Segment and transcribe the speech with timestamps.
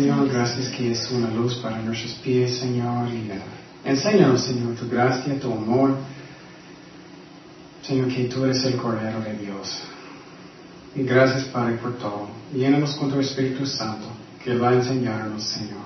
[0.00, 0.30] Señor.
[0.30, 3.08] Gracias que es una luz para nuestros pies, Señor.
[3.08, 5.94] Y uh, enséñanos, Señor, tu gracia, tu amor.
[7.82, 9.82] Señor, que tú eres el Cordero de Dios.
[10.94, 12.28] Y gracias, Padre, por todo.
[12.54, 14.06] Llénanos con tu Espíritu Santo,
[14.42, 15.84] que va a enseñarnos, Señor.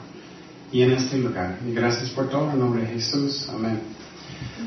[0.71, 1.59] Y en este lugar.
[1.67, 3.49] Y gracias por todo, en nombre de Jesús.
[3.53, 3.81] Amén.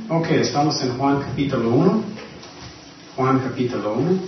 [0.09, 2.03] Ok, estamos en Juan capítulo 1.
[3.16, 4.20] Juan capítulo 1.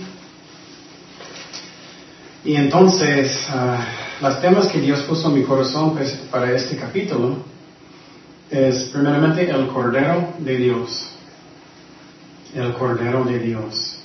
[2.44, 7.38] Y entonces, uh, los temas que Dios puso en mi corazón pues, para este capítulo
[8.50, 11.06] es primeramente el Cordero de Dios.
[12.54, 13.98] El Cordero de Dios.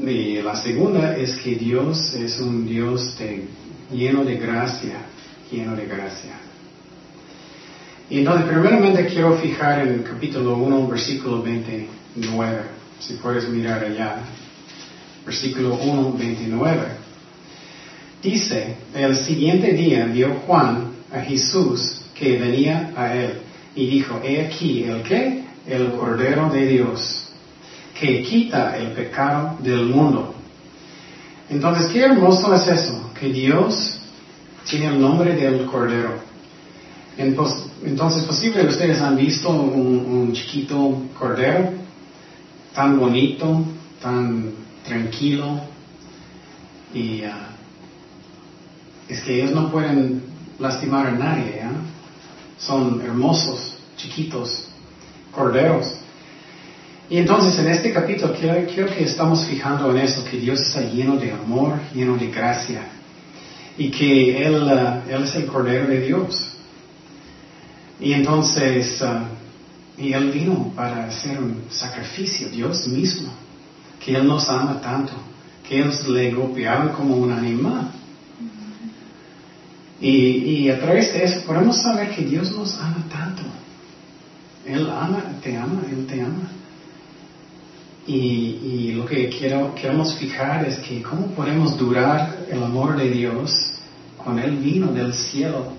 [0.00, 3.16] Y la segunda es que Dios es un Dios
[3.90, 4.96] lleno de gracia,
[5.50, 6.34] lleno de gracia.
[8.10, 12.62] Y entonces, primeramente quiero fijar en el capítulo 1, versículo 29,
[13.00, 14.18] si puedes mirar allá
[15.24, 17.03] versículo 1, 29.
[18.24, 23.34] Dice, el siguiente día vio Juan a Jesús que venía a él
[23.76, 27.26] y dijo, he aquí el que, el Cordero de Dios,
[28.00, 30.34] que quita el pecado del mundo.
[31.50, 33.98] Entonces, qué hermoso es eso, que Dios
[34.70, 36.14] tiene el nombre del Cordero.
[37.18, 41.72] Entonces, posible ustedes han visto un, un chiquito Cordero,
[42.74, 43.66] tan bonito,
[44.00, 44.50] tan
[44.82, 45.60] tranquilo
[46.94, 47.53] y ah,
[49.14, 50.22] es que ellos no pueden
[50.58, 51.62] lastimar a nadie,
[52.58, 54.68] son hermosos, chiquitos,
[55.32, 55.86] corderos.
[57.10, 61.16] Y entonces en este capítulo quiero, que estamos fijando en eso, que Dios está lleno
[61.16, 62.82] de amor, lleno de gracia
[63.76, 66.52] y que Él, ah, él es el Cordero de Dios.
[68.00, 69.28] Y entonces, ah,
[69.98, 73.32] y Él vino para hacer un sacrificio, Dios mismo
[74.04, 75.12] que Él nos ama tanto,
[75.66, 77.90] que ellos le golpeaban como un animal.
[80.06, 83.42] Y, a través de eso podemos saber que Dios nos ama tanto.
[84.66, 86.50] Él ama, te ama, Él te ama.
[88.06, 93.50] Y, lo que quiero, queremos fijar es que cómo podemos durar el amor de Dios
[94.22, 95.72] con Él vino del cielo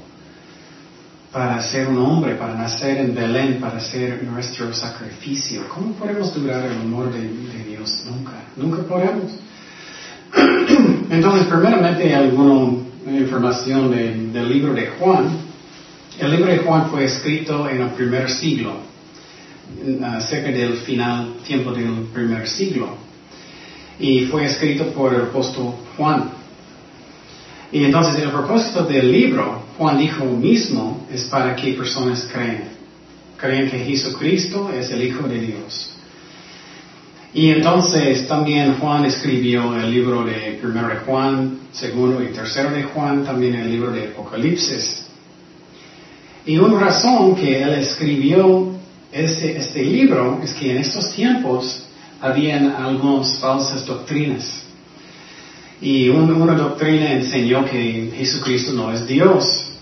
[1.32, 5.68] para ser un hombre, para nacer en Belén, para ser nuestro sacrificio.
[5.68, 7.78] ¿Cómo podemos durar el amor de, de
[8.10, 9.32] Nunca, nunca podemos.
[11.12, 12.16] Entonces, primeramente,
[13.06, 13.92] información
[14.34, 15.38] del libro de Juan.
[16.20, 18.78] El libro de Juan fue escrito en el primer siglo,
[20.22, 22.98] cerca del final, tiempo del primer siglo.
[24.00, 26.32] Y fue escrito por el apóstol Juan.
[27.72, 32.76] Y entonces el propósito del libro, Juan dijo mismo, es para que personas creen.
[33.38, 35.95] Creen que Jesucristo es el Hijo de Dios.
[37.36, 42.84] Y entonces también Juan escribió el libro de primero de Juan, segundo y tercero de
[42.84, 45.06] Juan, también el libro de Apocalipsis.
[46.46, 48.72] Y una razón que él escribió
[49.12, 51.84] este, este libro es que en estos tiempos
[52.22, 54.64] habían algunas falsas doctrinas.
[55.82, 59.74] Y una, doctrina enseñó que Jesucristo no es Dios.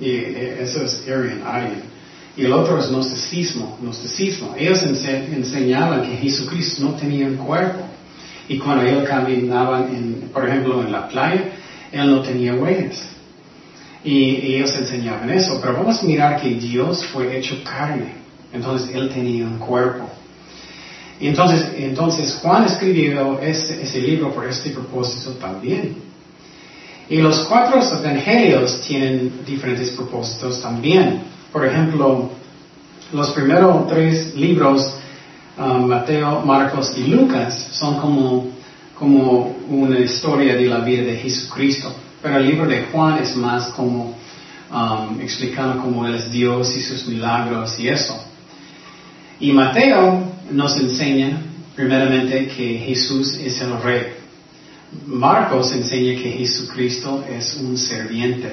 [0.00, 1.91] Y eso es Arian, Arian
[2.36, 3.78] y el otro es gnosticismo.
[3.80, 4.54] gnosticismo.
[4.56, 7.80] Ellos enseñaban que Jesucristo no tenía un cuerpo.
[8.48, 11.52] Y cuando él caminaba, en, por ejemplo, en la playa,
[11.92, 13.06] él no tenía huellas.
[14.02, 15.60] Y, ellos enseñaban eso.
[15.60, 18.14] Pero vamos a mirar que Dios fue hecho carne.
[18.52, 20.08] Entonces él tenía un cuerpo.
[21.20, 25.96] Y entonces, entonces Juan escribió ese, ese libro por este propósito también.
[27.08, 31.20] Y los cuatro evangelios tienen diferentes propósitos también.
[31.52, 32.30] Por ejemplo,
[33.12, 34.94] los primeros tres libros,
[35.58, 38.48] um, Mateo, Marcos y Lucas, son como,
[38.98, 41.94] como una historia de la vida de Jesucristo.
[42.22, 44.16] Pero el libro de Juan es más como
[44.72, 48.18] um, explicando cómo Él es Dios y sus milagros y eso.
[49.38, 51.42] Y Mateo nos enseña
[51.76, 54.06] primeramente que Jesús es el rey.
[55.06, 58.52] Marcos enseña que Jesucristo es un serviente.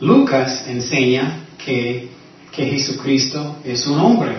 [0.00, 2.08] Lucas enseña que,
[2.54, 4.32] que Jesucristo es un hombre.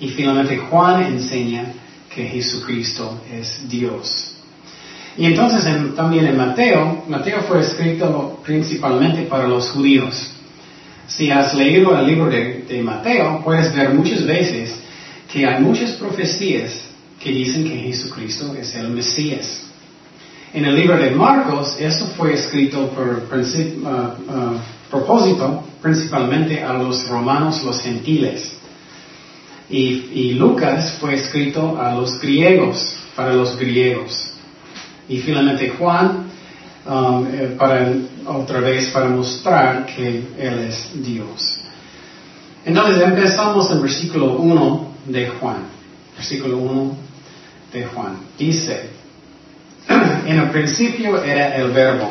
[0.00, 1.72] Y finalmente Juan enseña
[2.14, 4.36] que Jesucristo es Dios.
[5.18, 5.64] Y entonces
[5.94, 10.30] también en Mateo, Mateo fue escrito principalmente para los judíos.
[11.06, 14.74] Si has leído el libro de, de, Mateo, puedes ver muchas veces
[15.32, 16.80] que hay muchas profecías
[17.22, 19.62] que dicen que Jesucristo es el Mesías.
[20.52, 24.58] En el libro de Marcos, eso fue escrito por uh, uh,
[24.90, 28.52] propósito principalmente a los romanos, los gentiles.
[29.68, 34.32] Y, Lucas fue escrito a los griegos, para los griegos.
[35.08, 36.26] y finalmente Juan,
[36.84, 37.92] um, eh, para
[38.26, 41.60] otra vez para mostrar que Él es Dios.
[42.64, 45.58] Entonces empezamos en versículo 1 de Juan.
[46.16, 46.96] Versículo 1
[47.72, 48.18] de Juan.
[48.36, 48.90] Dice,
[49.88, 52.10] en el principio era el verbo,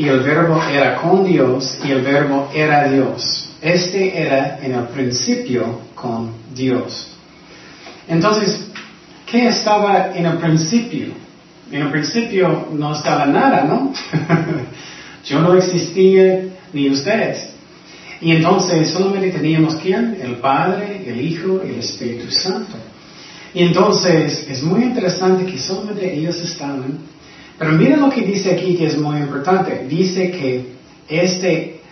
[0.00, 3.50] y el verbo era con Dios, y el verbo era Dios.
[3.60, 7.08] Este era en el principio con Dios.
[8.08, 8.66] Entonces,
[9.26, 11.08] ¿qué estaba en el principio?
[11.70, 13.92] En el principio no estaba nada, ¿no?
[15.26, 17.50] Yo no existía ni ustedes.
[18.22, 20.16] Y entonces solamente teníamos quién?
[20.22, 22.72] El Padre, el Hijo el Espíritu Santo.
[23.52, 27.00] Y entonces es muy interesante que solamente ellos estaban.
[27.60, 29.84] Pero mira lo que dice aquí que es muy importante.
[29.86, 30.64] Dice que
[31.06, 31.82] este,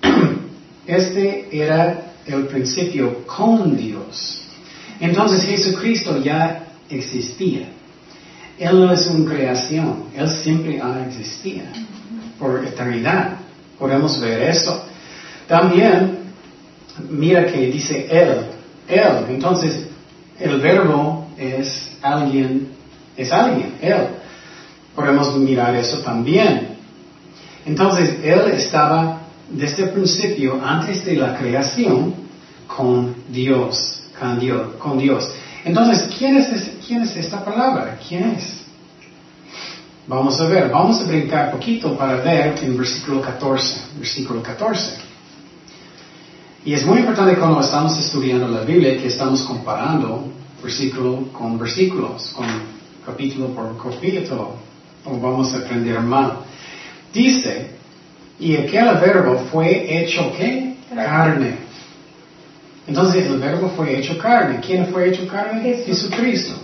[0.86, 4.42] este era el principio con Dios.
[5.00, 7.66] Entonces Jesucristo ya existía.
[8.60, 11.64] Él no es una creación, Él siempre ha existido
[12.38, 13.38] por eternidad.
[13.76, 14.84] Podemos ver eso.
[15.48, 16.18] También,
[17.10, 18.46] mira que dice Él,
[18.86, 19.26] Él.
[19.30, 19.84] Entonces,
[20.38, 22.68] el verbo es alguien,
[23.16, 24.17] es alguien, Él.
[24.98, 26.76] Podemos mirar eso también.
[27.64, 32.16] Entonces, Él estaba desde el principio, antes de la creación,
[32.66, 34.02] con Dios,
[34.80, 35.30] con Dios.
[35.64, 37.96] Entonces, ¿quién es, ¿quién es esta palabra?
[38.08, 38.64] ¿Quién es?
[40.08, 43.80] Vamos a ver, vamos a brincar poquito para ver en versículo 14.
[44.00, 44.96] Versículo 14.
[46.64, 50.24] Y es muy importante cuando estamos estudiando la Biblia que estamos comparando
[50.60, 52.46] versículo con versículos, con
[53.06, 54.66] capítulo por capítulo,
[55.04, 56.40] o vamos a aprender mal.
[57.12, 57.68] Dice,
[58.38, 60.74] y aquel verbo fue hecho qué?
[60.94, 61.68] Carne.
[62.86, 64.60] Entonces el verbo fue hecho carne.
[64.64, 65.82] ¿Quién fue hecho carne?
[65.84, 66.54] Jesucristo.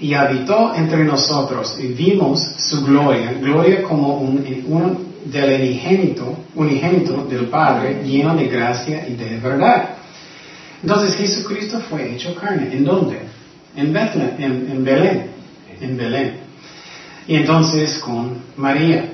[0.00, 4.44] Y habitó entre nosotros y vimos su gloria, gloria como un,
[5.24, 9.90] del unigénito, unigénito del Padre, lleno de gracia y de verdad.
[10.82, 12.68] Entonces Jesucristo fue hecho carne.
[12.72, 13.20] ¿En dónde?
[13.76, 15.26] En Bethlehem, en, en Belén.
[15.80, 16.45] En Belén.
[17.28, 19.12] Y entonces con María.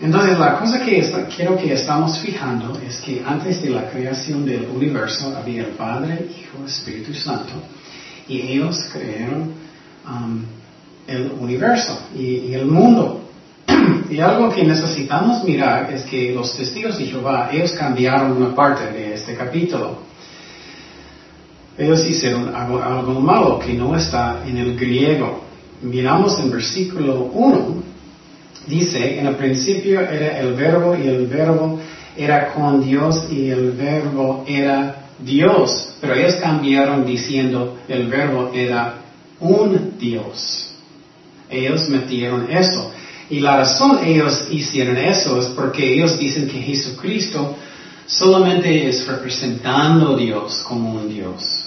[0.00, 4.66] Entonces la cosa que quiero que estamos fijando es que antes de la creación del
[4.74, 7.52] universo había el Padre, Hijo, Espíritu Santo,
[8.26, 9.52] y ellos crearon
[10.08, 10.42] um,
[11.06, 13.28] el universo y, el mundo.
[14.10, 18.90] y algo que necesitamos mirar es que los testigos de Jehová, ellos cambiaron una parte
[18.90, 19.98] de este capítulo.
[21.76, 25.49] Ellos hicieron algo, algo malo que no está en el griego.
[25.82, 27.90] Miramos en versículo 1
[28.66, 31.80] Dice, en el principio era el verbo y el verbo
[32.16, 35.94] era con Dios y el verbo era Dios.
[36.00, 38.96] Pero ellos cambiaron diciendo el verbo era
[39.40, 40.74] un Dios.
[41.48, 42.92] Ellos metieron eso.
[43.30, 47.56] Y la razón ellos hicieron eso es porque ellos dicen que Jesucristo
[48.06, 51.66] solamente es representando a Dios como un Dios.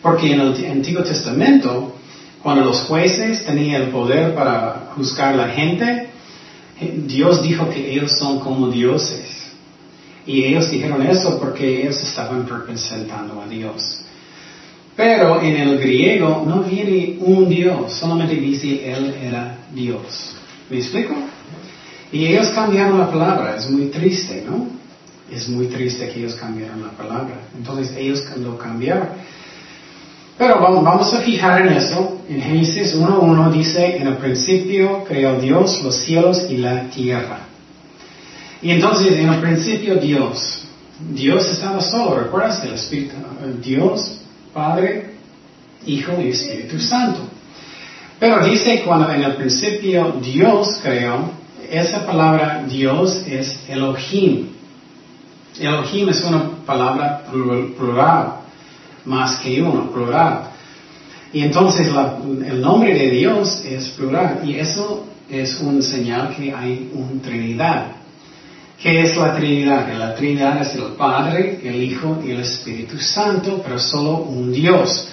[0.00, 1.96] Porque en el Antiguo Testamento,
[2.42, 6.08] cuando los jueces tenían el poder para juzgar a la gente,
[7.06, 9.52] Dios dijo que ellos son como dioses.
[10.26, 14.02] Y ellos dijeron eso porque ellos estaban representando a Dios.
[14.96, 20.36] Pero en el griego no viene un Dios, solamente dice Él era Dios.
[20.68, 21.14] ¿Me explico?
[22.12, 24.66] Y ellos cambiaron la palabra, es muy triste, ¿no?
[25.34, 27.40] Es muy triste que ellos cambiaron la palabra.
[27.56, 29.08] Entonces ellos lo cambiaron.
[30.38, 32.18] Pero vamos, a fijar en eso.
[32.28, 37.40] En Génesis 1.1 dice, en el principio creó Dios los cielos y la tierra.
[38.62, 40.64] Y entonces, en el principio Dios.
[41.10, 42.62] Dios estaba solo, ¿recuerdas?
[42.64, 43.14] El Espíritu,
[43.62, 44.20] Dios,
[44.54, 45.14] Padre,
[45.84, 47.20] Hijo y Espíritu Santo.
[48.20, 51.32] Pero dice cuando en el principio Dios creó,
[51.70, 54.50] esa palabra Dios es Elohim.
[55.58, 57.24] Elohim es una palabra
[57.76, 58.42] plural
[59.04, 60.50] más que uno, plural.
[61.32, 66.90] Y entonces el nombre de Dios es plural y eso es un señal que hay
[66.92, 67.86] una Trinidad.
[68.80, 69.96] ¿Qué es la Trinidad?
[69.96, 75.08] La Trinidad es el Padre, el Hijo y el Espíritu Santo, pero solo un Dios.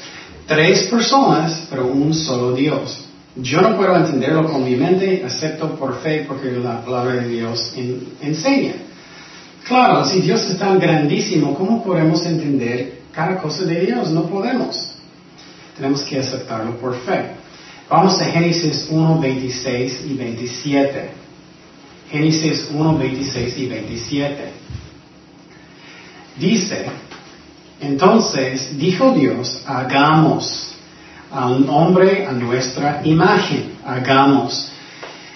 [0.46, 3.06] Tres personas, pero un solo Dios.
[3.36, 7.74] Yo no puedo entenderlo con mi mente, excepto por fe, porque la palabra de Dios
[8.22, 8.74] enseña.
[9.66, 14.92] Claro, si Dios es tan grandísimo, ¿cómo podemos entender cada cosa de Dios, no podemos.
[15.76, 17.32] Tenemos que aceptarlo por fe.
[17.90, 21.10] Vamos a Génesis 1, 26 y 27.
[22.12, 24.44] Génesis 1, 26 y 27.
[26.38, 26.86] Dice,
[27.82, 30.74] entonces dijo Dios, hagamos
[31.32, 33.78] a un hombre a nuestra imagen.
[33.86, 34.69] Hagamos.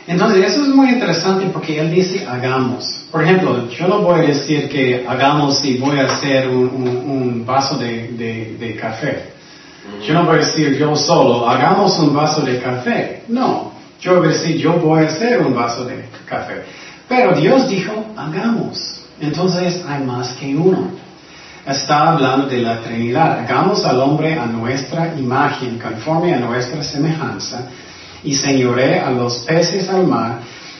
[0.06, 3.06] Entonces, eso es muy interesante porque él dice hagamos.
[3.12, 7.78] Por ejemplo, yo no voy a decir que hagamos y voy a hacer un, vaso
[7.78, 9.32] de, café.
[10.06, 13.24] Yo no voy a decir yo solo, hagamos un vaso de café.
[13.28, 16.64] No, yo voy a decir yo voy a hacer un vaso de café.
[17.08, 19.06] Pero Dios dijo, hagamos.
[19.22, 20.92] Entonces hay más que uno.
[21.66, 23.40] Está hablando de la Trinidad.
[23.40, 27.70] Hagamos al hombre a nuestra imagen, conforme a nuestra semejanza
[28.24, 30.40] y señoré a los peces al mar,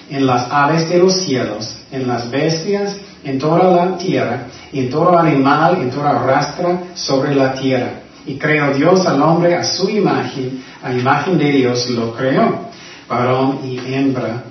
[0.10, 5.18] en las aves de los cielos, en las bestias, en toda la tierra, en todo
[5.18, 8.02] animal, en toda rastra sobre la tierra.
[8.26, 12.68] Y creó Dios al hombre a su imagen, a imagen de Dios lo creó,
[13.08, 14.44] varón y hembra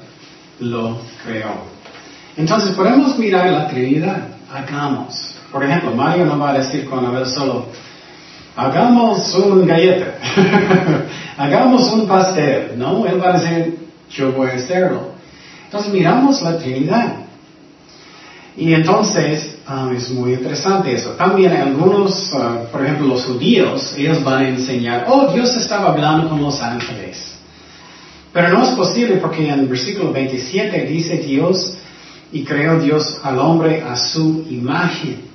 [0.61, 1.73] lo creó.
[2.37, 5.35] Entonces podemos mirar la Trinidad, hagamos.
[5.51, 7.67] Por ejemplo, Mario no va a decir con ver solo,
[8.57, 10.15] hagamos un galleta,
[11.37, 13.07] hagamos un pastel, ¿no?
[13.07, 13.79] Él va a decir,
[14.11, 15.13] yo voy a hacerlo.
[15.65, 17.17] Entonces miramos la Trinidad.
[18.55, 21.11] Y entonces ah, es muy interesante eso.
[21.11, 26.29] También algunos, ah, por ejemplo los judíos, ellos van a enseñar, oh, Dios estaba hablando
[26.29, 27.33] con los ángeles.
[28.33, 31.79] Pero no es posible porque en el versículo 27 dice Dios,
[32.31, 35.32] y creó Dios al hombre a su imagen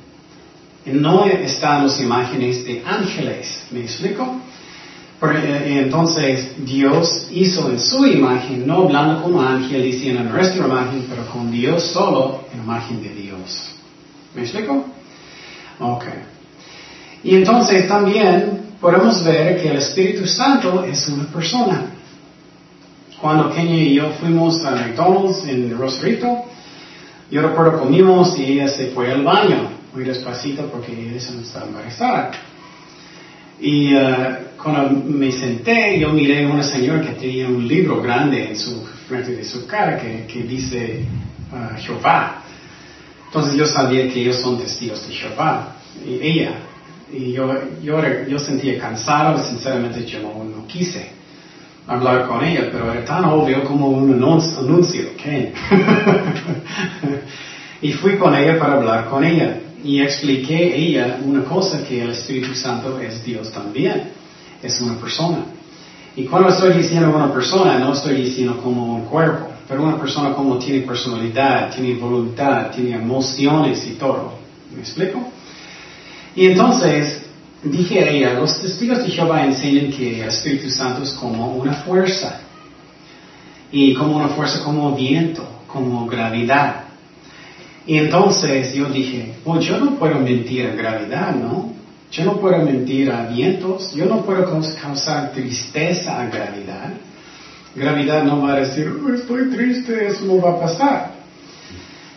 [0.94, 3.66] no están las imágenes de ángeles.
[3.72, 4.40] ¿Me explico?
[5.22, 11.06] Eh, entonces Dios hizo en su imagen, no hablando como ángel, diciendo en nuestra imagen,
[11.10, 13.72] pero con Dios solo en imagen de Dios.
[14.36, 14.86] ¿Me explico?
[15.80, 16.06] Ok.
[17.24, 21.94] Y entonces también podemos ver que el Espíritu Santo es una persona.
[23.20, 26.44] Cuando Kenia y yo fuimos a McDonald's en Rosarito,
[27.32, 31.64] yo recuerdo comimos y ella se fue al baño muy despacito porque ella no está
[31.64, 32.30] embarazada.
[33.60, 38.48] Y uh, cuando me senté, yo miré a una señora que tenía un libro grande
[38.48, 41.04] en su frente de su cara que, dice
[41.52, 42.44] uh, Jehová.
[43.26, 45.78] Entonces yo sabía que ellos son testigos de Jehová.
[46.06, 46.52] Y ella.
[47.12, 47.52] Y yo,
[47.82, 51.10] yo, yo sentía cansado, sinceramente yo no, no, quise
[51.88, 55.08] hablar con ella, pero era tan obvio como un anuncio.
[57.82, 62.12] y fui con ella para hablar con ella y expliqué ella una cosa que el
[62.12, 64.10] Espíritu Santo es Dios también,
[64.62, 65.46] es una persona.
[66.16, 70.34] Y cuando estoy diciendo una persona, no estoy diciendo como un cuerpo, pero una persona
[70.34, 74.34] como tiene personalidad, tiene voluntad, tiene emociones y todo.
[74.74, 75.32] ¿Me explico?
[76.36, 77.22] Y entonces
[77.64, 81.74] dije a ella, los testigos de Jehová enseñan que el Espíritu Santo es como una
[81.74, 82.42] fuerza.
[83.72, 86.87] Y como una fuerza como viento, como gravedad.
[87.88, 91.74] Y entonces yo dije, pues yo no puedo mentir a gravedad, ¿no?
[92.12, 94.46] Yo no puedo mentir a vientos, yo no puedo
[94.82, 96.92] causar tristeza a gravedad.
[97.74, 101.12] Gravedad no va a decir, oh, estoy triste, eso no va a pasar.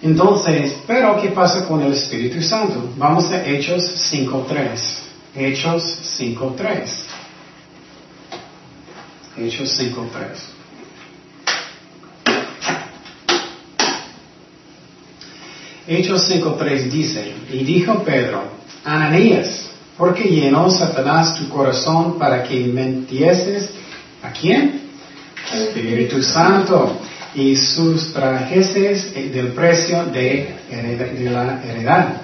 [0.03, 2.93] Entonces, pero ¿qué pasa con el Espíritu Santo?
[2.97, 5.01] Vamos a Hechos 5.3.
[5.37, 6.89] Hechos 5.3.
[9.37, 10.60] Hechos 5.3.
[15.87, 18.43] Hechos 5.3 dice, y dijo Pedro,
[18.85, 23.71] Ananías, ¿por qué llenó Satanás tu corazón para que mentieses
[24.23, 24.81] a quién?
[25.53, 27.01] Espíritu Santo
[27.35, 32.23] y sustrajeses del precio de, de la heredad.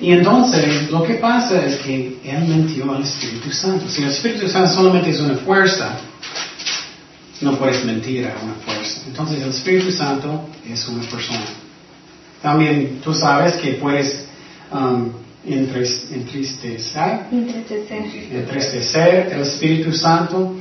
[0.00, 3.88] Y entonces lo que pasa es que él mentió al Espíritu Santo.
[3.88, 5.98] Si el Espíritu Santo solamente es una fuerza,
[7.40, 9.00] no puedes mentir a una fuerza.
[9.06, 11.46] Entonces el Espíritu Santo es una persona.
[12.42, 14.26] También tú sabes que puedes
[14.72, 15.10] um,
[15.44, 20.54] entristecer, entristecer el Espíritu Santo.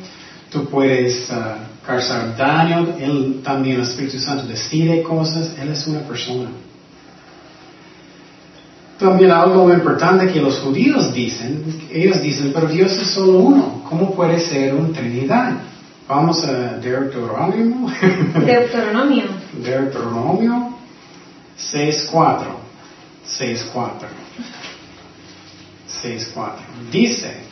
[0.49, 2.95] Tú puedes uh, causar daño.
[2.99, 5.53] Él también, el Espíritu Santo, decide cosas.
[5.61, 6.49] Él es una persona.
[8.97, 13.83] También algo muy importante que los judíos dicen, ellos dicen, pero Dios es solo uno.
[13.87, 15.51] ¿Cómo puede ser una Trinidad?
[16.07, 17.91] Vamos a Deuteronomio.
[18.43, 19.25] Deuteronomio.
[19.63, 20.66] Deuteronomio
[21.57, 22.45] 6.4.
[23.25, 23.89] 6.4.
[26.03, 26.51] 6.4.
[26.91, 27.47] Dice,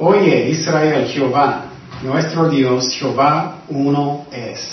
[0.00, 1.64] Oye Israel, Jehová,
[2.04, 4.70] nuestro Dios, Jehová uno es.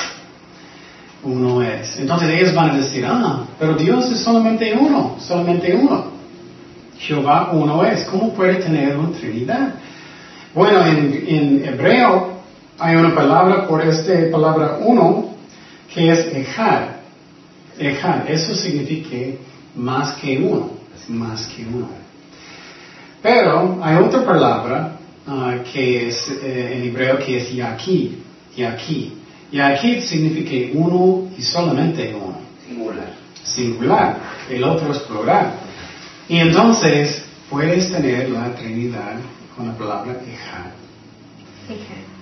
[1.23, 1.97] Uno es.
[1.97, 6.11] Entonces ellos van a decir, ah, pero Dios es solamente uno, solamente uno.
[6.99, 8.03] Jehová uno es.
[8.03, 9.73] ¿Cómo puede tener una Trinidad?
[10.53, 12.35] Bueno, en, en hebreo
[12.77, 15.33] hay una palabra por esta palabra uno
[15.91, 16.27] que es
[17.77, 18.29] ejad.
[18.29, 19.37] Eso significa
[19.75, 20.71] más que uno,
[21.09, 21.89] más que uno.
[23.21, 28.17] Pero hay otra palabra ah, que es eh, en hebreo que es Yaqui,
[28.55, 29.13] Yaqui.
[29.51, 32.37] Yaqui significa uno y solamente uno.
[32.67, 33.13] Singular.
[33.43, 34.17] Singular.
[34.49, 35.53] El otro es plural.
[36.27, 39.17] Y entonces puedes tener la Trinidad
[39.55, 40.71] con la palabra Ejad.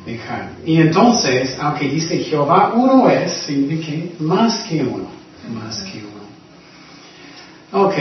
[0.06, 0.50] Ejad.
[0.66, 5.23] Y entonces, aunque dice Jehová uno es, significa más que uno.
[5.50, 7.84] Más que uno.
[7.86, 7.94] Ok.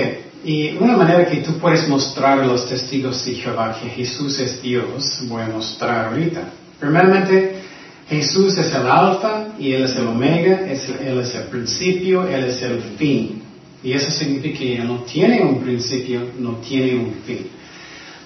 [0.45, 4.61] Y una manera que tú puedes mostrar a los testigos de Jehová que Jesús es
[4.61, 6.43] Dios, voy a mostrar ahorita.
[6.81, 7.61] Primeramente,
[8.09, 12.45] Jesús es el alfa y Él es el omega, es- Él es el principio, Él
[12.45, 13.41] es el fin.
[13.85, 17.49] Y eso significa que Él no tiene un principio, no tiene un fin.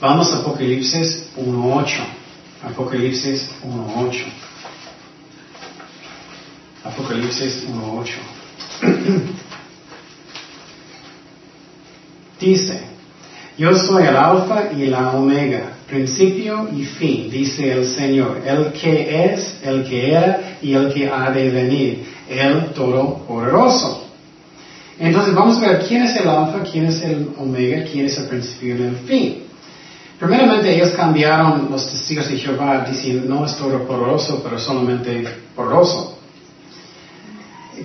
[0.00, 2.02] Vamos a Apocalipsis 1.8.
[2.64, 4.24] Apocalipsis 1.8.
[6.84, 8.35] Apocalipsis 1.8.
[12.40, 12.80] Dice,
[13.56, 19.32] yo soy el alfa y la omega, principio y fin, dice el Señor, el que
[19.32, 24.04] es, el que era y el que ha de venir, el todopoderoso.
[24.98, 28.26] Entonces vamos a ver quién es el alfa, quién es el omega, quién es el
[28.26, 29.42] principio y el fin.
[30.18, 36.15] Primeramente ellos cambiaron los testigos de Jehová diciendo no es todopoderoso, pero solamente poderoso.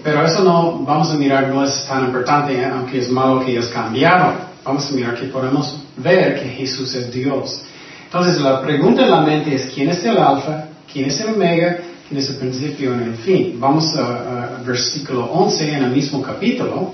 [0.03, 2.65] Pero eso no, vamos a mirar, no es tan importante, ¿eh?
[2.65, 4.36] aunque es malo que ellos cambiaron.
[4.63, 7.63] Vamos a mirar que podemos ver que Jesús es Dios.
[8.05, 10.65] Entonces la pregunta en la mente es, ¿quién es el alfa?
[10.91, 11.79] ¿Quién es el omega?
[12.07, 13.57] ¿Quién es el principio y el fin?
[13.60, 16.93] Vamos a, a versículo 11 en el mismo capítulo.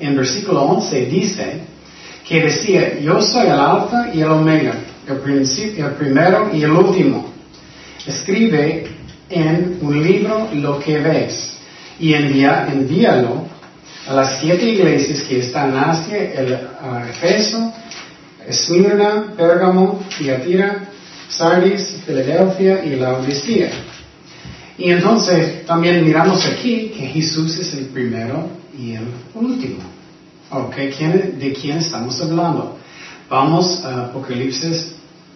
[0.00, 1.60] En versículo 11 dice
[2.26, 4.74] que decía, yo soy el alfa y el omega,
[5.06, 7.30] el principio, el primero y el último.
[8.06, 8.86] Escribe
[9.28, 11.55] en un libro lo que ves
[11.98, 13.46] y envía, envíalo
[14.08, 17.72] a las siete iglesias que están en Asia, el uh, Efeso,
[18.46, 20.88] Esmirna, Pérgamo, Tiatira,
[21.28, 23.70] Sardis, Filadelfia y Laodicea.
[24.78, 29.78] Y entonces también miramos aquí que Jesús es el primero y el último.
[30.50, 32.78] Ok, ¿quién- ¿de quién estamos hablando?
[33.28, 34.92] Vamos a Apocalipsis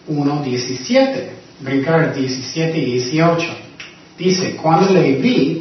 [0.07, 1.31] 1, 17.
[1.59, 3.45] Brincar 17 y 18.
[4.17, 5.59] Dice, cuando le vi,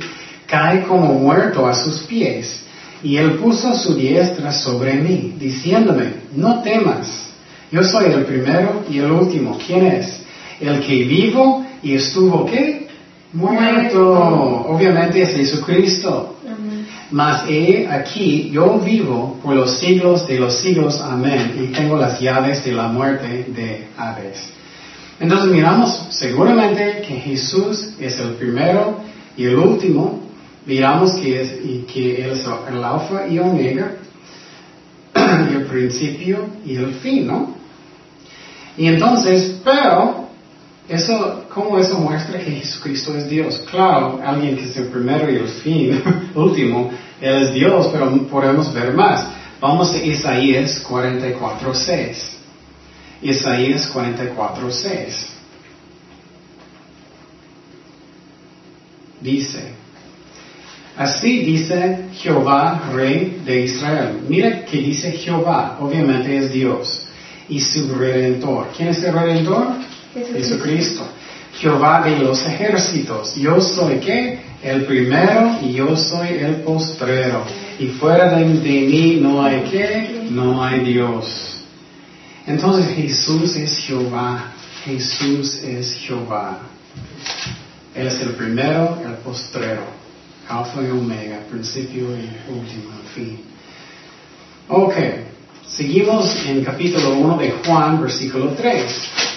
[0.50, 2.62] cae como muerto a sus pies,
[3.02, 7.30] y él puso su diestra sobre mí, diciéndome, no temas,
[7.70, 9.56] yo soy el primero y el último.
[9.64, 10.20] ¿Quién es?
[10.60, 12.88] El que vivo y estuvo, ¿qué?
[13.32, 14.66] Muerto.
[14.68, 16.36] Obviamente es Jesucristo.
[17.12, 22.20] Mas he aquí, yo vivo por los siglos de los siglos, amén, y tengo las
[22.20, 24.38] llaves de la muerte de Hades.
[25.18, 29.00] Entonces miramos seguramente que Jesús es el primero
[29.36, 30.20] y el último,
[30.66, 33.96] miramos que, es, y que Él es el alfa y omega,
[35.14, 37.54] el principio y el fin, ¿no?
[38.76, 40.28] Y entonces, pero,
[40.88, 43.62] eso, ¿cómo eso muestra que Jesucristo es Dios?
[43.70, 46.02] Claro, alguien que es el primero y el fin,
[46.34, 49.26] último, Él es Dios, pero podemos ver más.
[49.60, 52.16] Vamos a Isaías 44.6.
[53.22, 55.26] Isaías 44.6.
[59.20, 59.79] Dice,
[61.00, 64.20] así dice Jehová, Rey de Israel.
[64.28, 67.06] Mira que dice Jehová, obviamente es Dios,
[67.48, 68.68] y su redentor.
[68.76, 69.68] ¿Quién es el redentor?
[70.12, 71.02] Jesucristo.
[71.58, 73.34] Jehová de los ejércitos.
[73.36, 74.40] Yo soy qué?
[74.62, 77.44] El primero y yo soy el postrero.
[77.78, 80.26] Y fuera de, de mí no hay qué?
[80.30, 81.64] No hay Dios.
[82.46, 84.52] Entonces Jesús es Jehová.
[84.84, 86.58] Jesús es Jehová.
[87.94, 89.99] Él es el primero, el postrero.
[90.50, 93.40] Alfa y omega, principio y último, fin.
[94.68, 94.94] Ok.
[95.66, 99.30] Seguimos en capítulo 1 de Juan, versículo 3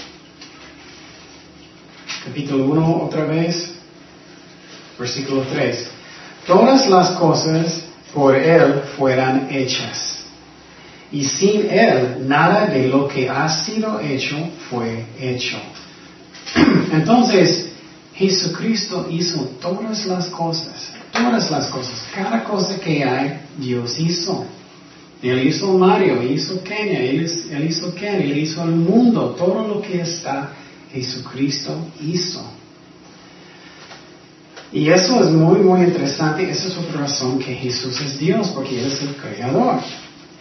[2.24, 3.74] capítulo 1 otra vez,
[4.98, 5.88] versículo 3.
[6.48, 10.20] Todas las cosas por Él fueran hechas.
[11.12, 14.38] Y sin Él nada de lo que ha sido hecho
[14.70, 15.58] fue hecho.
[16.92, 17.73] Entonces,
[18.16, 24.46] Jesucristo hizo todas las cosas, todas las cosas, cada cosa que hay, Dios hizo.
[25.22, 27.24] Él hizo Mario, hizo Kenia, él,
[27.70, 30.52] hizo Ken, él hizo el mundo, todo lo que está
[30.92, 32.44] Jesucristo hizo.
[34.74, 36.50] Y eso es muy, muy interesante.
[36.50, 39.80] Esa es otra razón que Jesús es Dios, porque Él es el creador.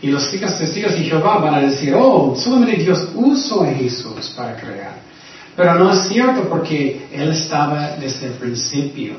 [0.00, 4.56] Y los testigos de Jehová van a decir, oh, solamente Dios usó a Jesús para
[4.56, 5.11] crear.
[5.56, 9.14] Pero no es cierto porque Él estaba desde el principio.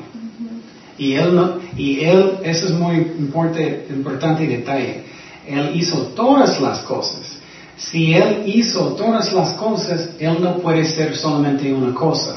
[0.96, 5.04] Y Él, no, y él eso es muy importante, importante detalle.
[5.46, 7.38] Él hizo todas las cosas.
[7.76, 12.36] Si Él hizo todas las cosas, Él no puede ser solamente una cosa.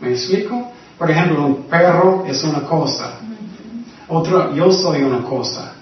[0.00, 0.70] ¿Me explico?
[0.96, 3.18] Por ejemplo, un perro es una cosa.
[4.08, 5.74] Otro, yo soy una cosa.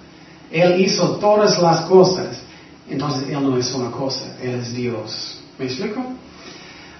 [0.50, 2.40] Él hizo todas las cosas.
[2.88, 5.40] Entonces Él no es una cosa, Él es Dios.
[5.58, 6.02] ¿Me explico?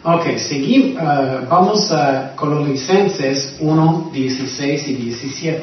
[0.09, 5.63] Ok, seguimos, uh, vamos a Colosenses 1, 16 y 17.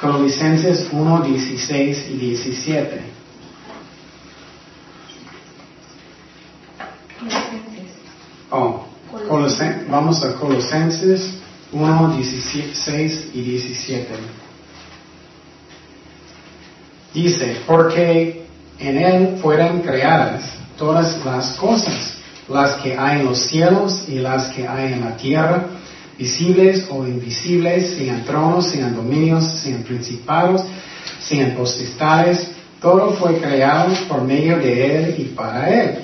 [0.00, 3.00] Colosenses 1, 16 y 17.
[8.52, 8.86] Oh,
[9.28, 11.38] Colosen, vamos a Colosenses
[11.72, 14.06] 1, 16 y 17.
[17.12, 18.46] Dice, porque
[18.78, 20.44] en Él fueron creadas
[20.78, 22.16] todas las cosas,
[22.48, 25.66] las que hay en los cielos y las que hay en la tierra,
[26.18, 30.62] visibles o invisibles, sean tronos, sean dominios, sean principados,
[31.20, 32.48] sean potestades,
[32.80, 35.98] todo fue creado por medio de Él y para Él.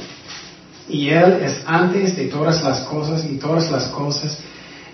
[0.89, 4.39] Y Él es antes de todas las cosas y todas las cosas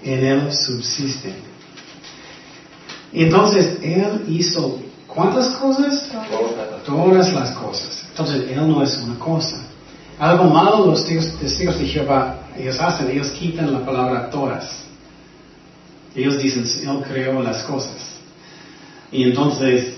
[0.03, 1.35] en Él subsisten.
[3.13, 6.09] Entonces Él hizo ¿cuántas cosas?
[6.85, 8.05] Todas las cosas.
[8.11, 9.57] Entonces Él no es una cosa.
[10.19, 14.85] Algo malo los testigos de Jehová, ellos hacen, ellos quitan la palabra todas.
[16.15, 18.19] Ellos dicen, Él creó las cosas.
[19.13, 19.95] Y entonces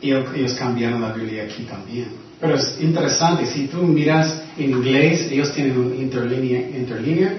[0.00, 2.08] ellos cambiaron la Biblia aquí también.
[2.40, 7.36] Pero es interesante, si tú miras en inglés, ellos tienen un interlínea, interlínea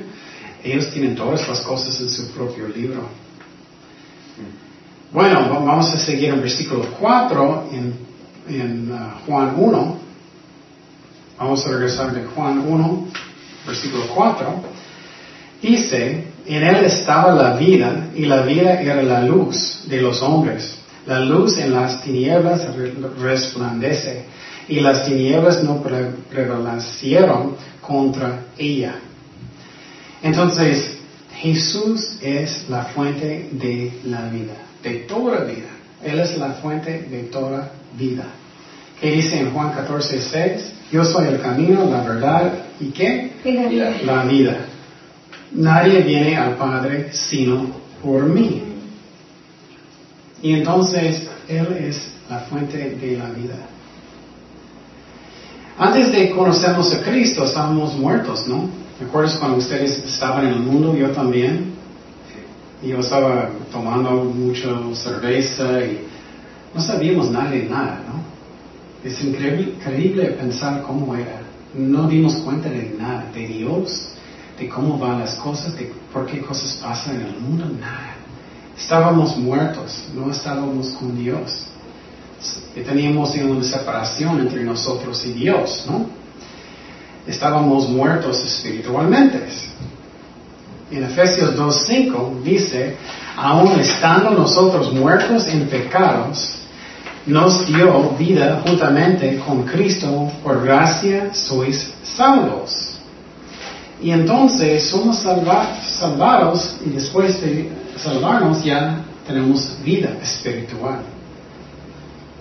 [0.63, 3.09] ellos tienen todas las cosas en su propio libro.
[5.11, 7.93] Bueno, vamos a seguir en versículo 4 en,
[8.55, 9.97] en uh, Juan 1.
[11.43, 13.07] Vamos a regresar de Juan 1,
[13.67, 14.63] versículo 4.
[15.61, 20.77] Dice, en él estaba la vida y la vida era la luz de los hombres.
[21.05, 22.65] La luz en las tinieblas
[23.19, 24.23] resplandece
[24.69, 25.83] y las tinieblas no
[26.29, 28.95] prevalecieron contra ella.
[30.21, 30.97] Entonces,
[31.35, 35.71] Jesús es la fuente de la vida, de toda vida.
[36.05, 38.27] Él es la fuente de toda vida.
[39.01, 40.72] ¿Qué dice en Juan 14, 6?
[40.93, 43.31] Yo soy el camino, la verdad y qué?
[44.05, 44.57] La vida.
[45.51, 47.65] Nadie viene al Padre sino
[48.03, 48.61] por mí.
[50.43, 53.55] Y entonces Él es la fuente de la vida.
[55.79, 58.69] Antes de conocernos a Cristo estábamos muertos, ¿no?
[58.99, 60.95] ¿Recuerdas cuando ustedes estaban en el mundo?
[60.95, 61.73] Yo también.
[62.83, 66.05] Yo estaba tomando mucho cerveza y
[66.75, 68.21] no sabíamos nada de nada, ¿no?
[69.03, 71.41] Es increíble, pensar cómo era.
[71.73, 74.09] No dimos cuenta de nada, de Dios,
[74.57, 78.15] de cómo van las cosas, de por qué cosas pasan en el mundo, nada.
[78.77, 81.67] Estábamos muertos, no estábamos con Dios.
[82.73, 86.05] Teníamos una separación entre nosotros y Dios, ¿no?
[87.27, 89.41] Estábamos muertos espiritualmente.
[90.91, 92.95] En Efesios 2.5 dice,
[93.35, 96.62] aun estando nosotros muertos en pecados,
[97.25, 102.97] nos dio vida juntamente con Cristo, por gracia sois salvos.
[104.01, 110.99] Y entonces somos salvados y después de salvarnos ya tenemos vida espiritual.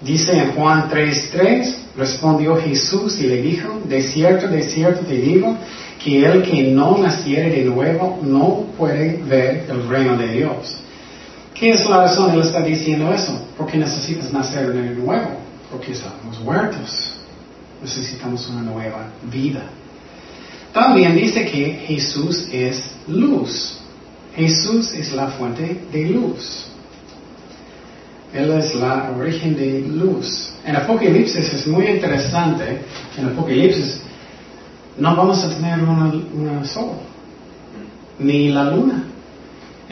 [0.00, 5.56] Dice en Juan 3:3, respondió Jesús y le dijo, de cierto, de cierto te digo,
[6.02, 10.81] que el que no naciere de nuevo no puede ver el reino de Dios.
[11.62, 12.32] ¿Qué es la razón?
[12.32, 13.40] Él está diciendo eso.
[13.56, 15.30] Porque necesitas nacer de nuevo.
[15.70, 17.12] Porque estamos muertos.
[17.80, 19.62] Necesitamos una nueva vida.
[20.72, 23.78] También dice que Jesús es luz.
[24.34, 26.66] Jesús es la fuente de luz.
[28.34, 30.54] Él es la origen de luz.
[30.66, 32.80] En Apocalipsis es muy interesante.
[33.16, 34.00] En Apocalipsis
[34.98, 36.94] no vamos a tener una, sol,
[38.18, 39.11] ni la luna.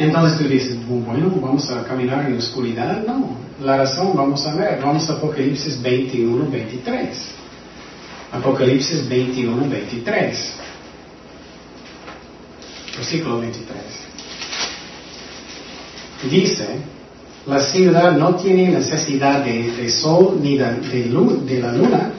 [0.01, 3.05] Entonces tú dices, bueno, vamos a caminar en la oscuridad.
[3.07, 4.81] No, la razón vamos a ver.
[4.83, 7.29] Vamos a Apocalipsis 21, 23.
[8.33, 10.61] Apocalipsis 21, 23
[13.01, 13.77] versículo 23.
[16.31, 16.67] Dice,
[17.47, 22.13] la ciudad no tiene necesidad de, sol ni de, luz, de la luna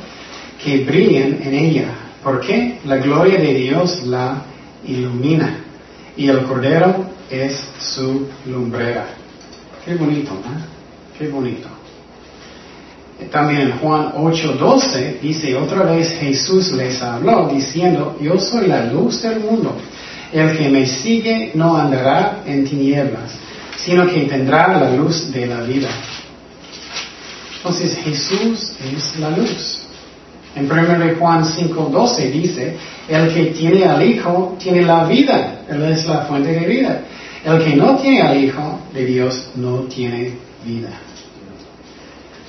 [0.64, 1.86] que brillen en ella,
[2.24, 4.44] porque la gloria de Dios la
[4.88, 5.60] ilumina
[6.18, 9.06] y el cordero es su lumbrera.
[9.86, 10.62] Qué bonito, ¿no?
[11.18, 11.68] Qué bonito.
[13.32, 19.40] También Juan 8:12 dice, otra vez Jesús les habló diciendo, yo soy la luz del
[19.40, 19.76] mundo.
[20.34, 23.32] El que me sigue no andará en tinieblas,
[23.78, 25.90] sino que tendrá la luz de la vida.
[27.58, 29.82] Entonces Jesús es la luz.
[30.56, 36.06] En 1 Juan 5:12 dice, el que tiene al Hijo tiene la vida, Él es
[36.08, 37.02] la fuente de vida.
[37.44, 40.92] El que no tiene al Hijo de Dios no tiene vida.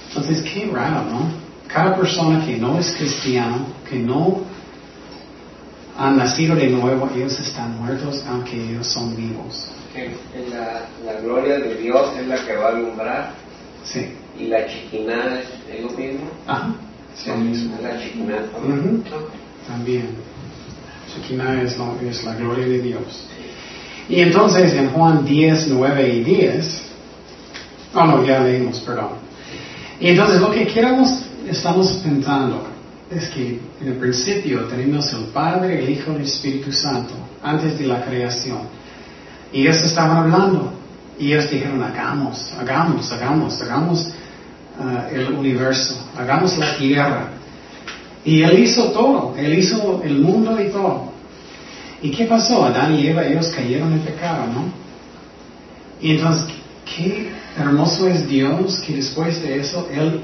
[0.09, 1.31] Entonces, qué raro, ¿no?
[1.67, 4.41] Cada persona que no es cristiano, que no
[5.97, 9.71] han nacido de nuevo, ellos están muertos aunque ellos son vivos.
[10.51, 13.33] La, la gloria de Dios es la que va a alumbrar.
[13.85, 14.13] Sí.
[14.39, 16.31] Y la chiquina es, lo mismo.
[16.47, 16.75] Ajá.
[17.15, 17.79] Sí, lo mismo.
[17.83, 19.05] La chiquina también.
[19.67, 20.09] También.
[21.15, 21.77] Chiquina es,
[22.09, 23.27] es la gloria de Dios.
[24.13, 26.83] Y entonces en Juan 10, 9 y 10,
[27.95, 29.13] oh no, ya leímos, perdón.
[29.99, 32.63] Y entonces lo que queremos, estamos pensando,
[33.11, 37.79] es que en el principio tenemos el Padre, el Hijo y el Espíritu Santo, antes
[37.79, 38.59] de la creación.
[39.51, 40.75] Y ellos estaban hablando.
[41.19, 44.09] Y ellos dijeron, hagamos, hagamos, hagamos, hagamos
[44.79, 47.29] uh, el universo, hagamos la tierra.
[48.27, 51.12] Y Él hizo todo, Él hizo el mundo y todo.
[52.03, 52.65] ¿Y qué pasó?
[52.65, 54.65] Adán y Eva, ellos cayeron en pecado, ¿no?
[56.01, 56.47] Y entonces,
[56.85, 60.21] qué hermoso es Dios que después de eso Él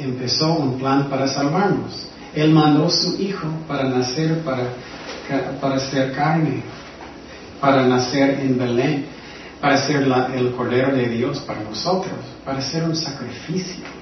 [0.00, 2.08] empezó un plan para salvarnos.
[2.34, 4.64] Él mandó su Hijo para nacer, para,
[5.60, 6.62] para ser carne,
[7.60, 9.06] para nacer en Belén,
[9.60, 13.99] para ser el Cordero de Dios para nosotros, para ser un sacrificio.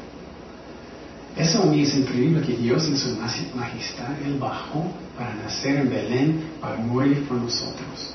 [1.38, 3.16] Eso a mí es increíble que Dios en su
[3.54, 8.14] majestad, Él bajó para nacer en Belén, para morir por nosotros.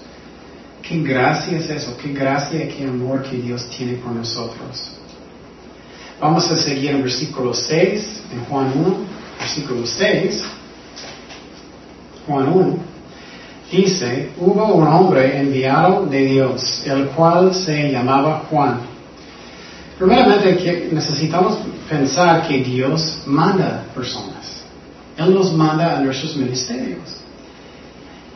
[0.81, 4.91] Qué gracia es eso, qué gracia y qué amor que Dios tiene por nosotros.
[6.19, 8.95] Vamos a seguir en versículo 6, en Juan 1,
[9.39, 10.43] versículo 6.
[12.27, 12.77] Juan 1.
[13.71, 18.92] Dice, hubo un hombre enviado de Dios, el cual se llamaba Juan.
[19.97, 24.63] Primeramente necesitamos pensar que Dios manda personas.
[25.17, 27.21] Él nos manda a nuestros ministerios.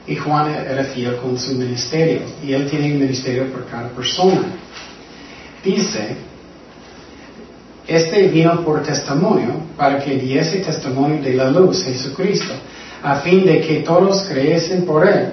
[0.05, 2.21] Y Juan era fiel con su ministerio.
[2.43, 4.43] Y él tiene un ministerio por cada persona.
[5.63, 6.15] Dice,
[7.87, 12.53] este vino por testimonio para que diese testimonio de la luz, Jesucristo,
[13.01, 15.31] a fin de que todos creyesen por él.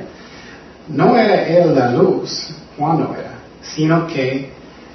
[0.88, 4.50] No era él la luz, Juan no era, sino que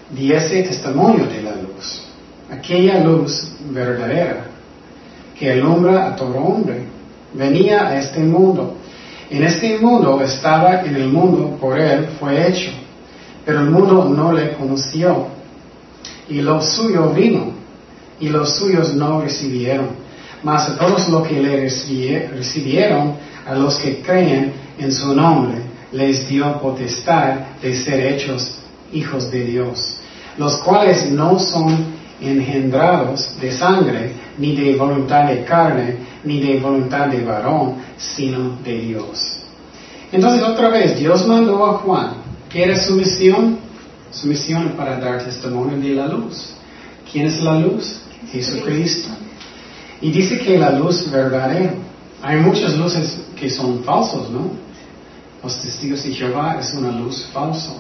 [0.10, 2.04] diese testimonio de la luz.
[2.52, 4.46] Aquella luz verdadera
[5.38, 6.84] que alumbra a todo hombre.
[7.34, 8.76] Venía a este mundo
[9.30, 12.72] en este mundo estaba en el mundo, por él fue hecho,
[13.46, 15.28] pero el mundo no le conoció.
[16.28, 17.52] Y lo suyo vino,
[18.20, 19.90] y los suyos no recibieron.
[20.42, 23.14] Mas a todos los que le recibieron,
[23.46, 25.60] a los que creen en su nombre,
[25.92, 28.56] les dio potestad de ser hechos
[28.92, 29.99] hijos de Dios,
[30.38, 37.08] los cuales no son engendrados de sangre, ni de voluntad de carne, ni de voluntad
[37.08, 39.38] de varón, sino de Dios.
[40.12, 42.14] Entonces otra vez, Dios mandó a Juan.
[42.50, 43.60] ¿Qué era su misión?
[44.12, 46.54] Su misión para dar testimonio de la luz.
[47.12, 48.02] ¿Quién es la luz?
[48.32, 49.10] Jesucristo.
[50.02, 51.74] Y dice que la luz verdadera.
[52.22, 54.52] Hay muchas luces que son falsos, ¿no?
[55.44, 57.74] Los testigos de Jehová es una luz falsa.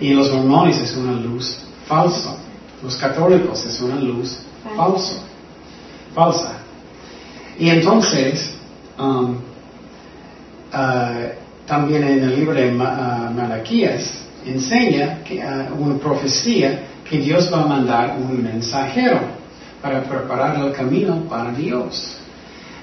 [0.00, 2.36] Y los mormones es una luz falsa.
[2.82, 4.38] Los católicos es una luz
[4.76, 5.14] falsa.
[6.14, 6.52] Falsa.
[7.58, 8.54] Y entonces,
[8.98, 9.36] um,
[10.72, 11.28] uh,
[11.66, 17.62] también en el libro de uh, Malaquías enseña que, uh, una profecía que Dios va
[17.62, 19.20] a mandar un mensajero
[19.82, 22.18] para preparar el camino para Dios.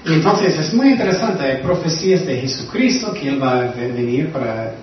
[0.04, 4.74] Y entonces es muy interesante, hay profecías de Jesucristo que Él va a venir para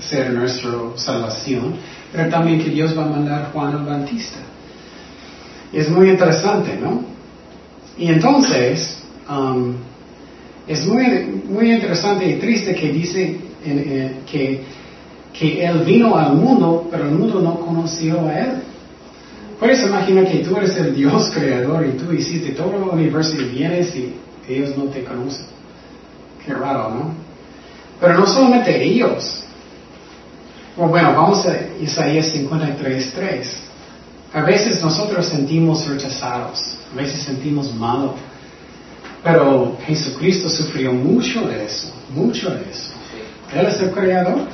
[0.00, 1.74] ser nuestra salvación,
[2.12, 4.38] pero también que Dios va a mandar a Juan el Bautista.
[5.72, 7.04] Es muy interesante, ¿no?
[7.96, 9.74] Y entonces, um,
[10.66, 14.62] es muy, muy interesante y triste que dice eh, que,
[15.32, 18.50] que Él vino al mundo, pero el mundo no conoció a Él.
[19.58, 23.44] Puedes imaginar que tú eres el Dios creador y tú hiciste todo el universo y
[23.44, 24.14] vienes y
[24.48, 25.46] ellos no te conocen.
[26.44, 27.14] Qué raro, ¿no?
[28.00, 29.44] Pero no solamente ellos,
[30.88, 33.42] bueno, vamos a Isaías 53.3.
[34.32, 38.14] A veces nosotros sentimos rechazados, a veces sentimos malo,
[39.22, 42.92] pero Jesucristo sufrió mucho de eso, mucho de eso.
[43.54, 44.46] Él es el creador.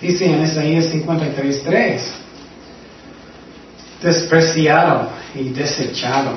[0.00, 2.00] Dice en Isaías 53.3,
[4.02, 6.32] despreciado y desechado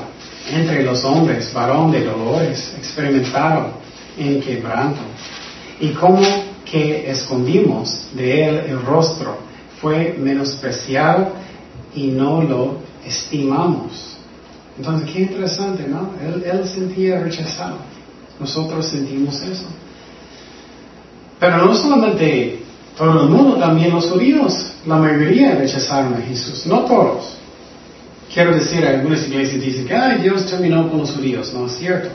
[0.52, 3.74] entre los hombres, varón de dolores, experimentado
[4.18, 5.02] en quebranto.
[5.80, 9.38] Y como que escondimos de él el rostro
[9.82, 11.32] fue menospreciado
[11.96, 14.18] y no lo estimamos.
[14.78, 16.12] Entonces, qué interesante, ¿no?
[16.22, 17.78] Él, él sentía rechazado.
[18.40, 19.66] Nosotros sentimos eso.
[21.40, 22.60] Pero no solamente
[22.98, 27.38] todo el mundo, también los judíos, la mayoría rechazaron a Jesús, no todos.
[28.34, 32.10] Quiero decir, algunas iglesias dicen que Ay, Dios terminó con los judíos, no es cierto.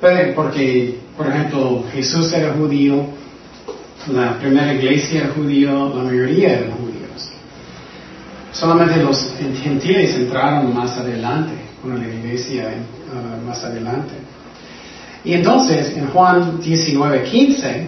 [0.00, 3.06] Pero porque, por ejemplo, Jesús era judío,
[4.08, 7.30] la primera iglesia judío, la mayoría eran judíos.
[8.52, 14.14] Solamente los gentiles entraron más adelante, con la iglesia uh, más adelante.
[15.24, 17.86] Y entonces, en Juan 19, 15,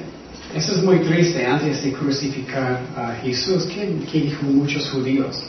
[0.54, 5.44] eso es muy triste, antes de crucificar a Jesús, ¿qué, qué dijo muchos judíos?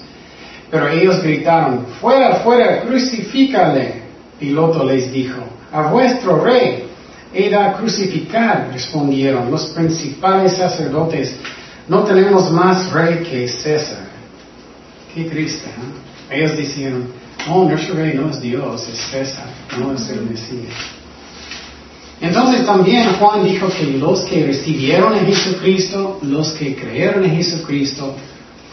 [0.70, 4.08] Pero ellos gritaron, fuera, fuera, crucifícale.
[4.38, 6.87] Piloto les dijo, a vuestro rey
[7.44, 11.36] de crucificar, respondieron los principales sacerdotes,
[11.88, 14.08] no tenemos más rey que César.
[15.14, 16.36] Qué triste, ¿no?
[16.36, 17.08] Ellos dijeron,
[17.50, 19.48] oh, nuestro rey no es Dios, es César,
[19.80, 20.74] no es el Mesías.
[22.20, 28.16] Entonces también Juan dijo que los que recibieron a Jesucristo, los que creyeron en Jesucristo,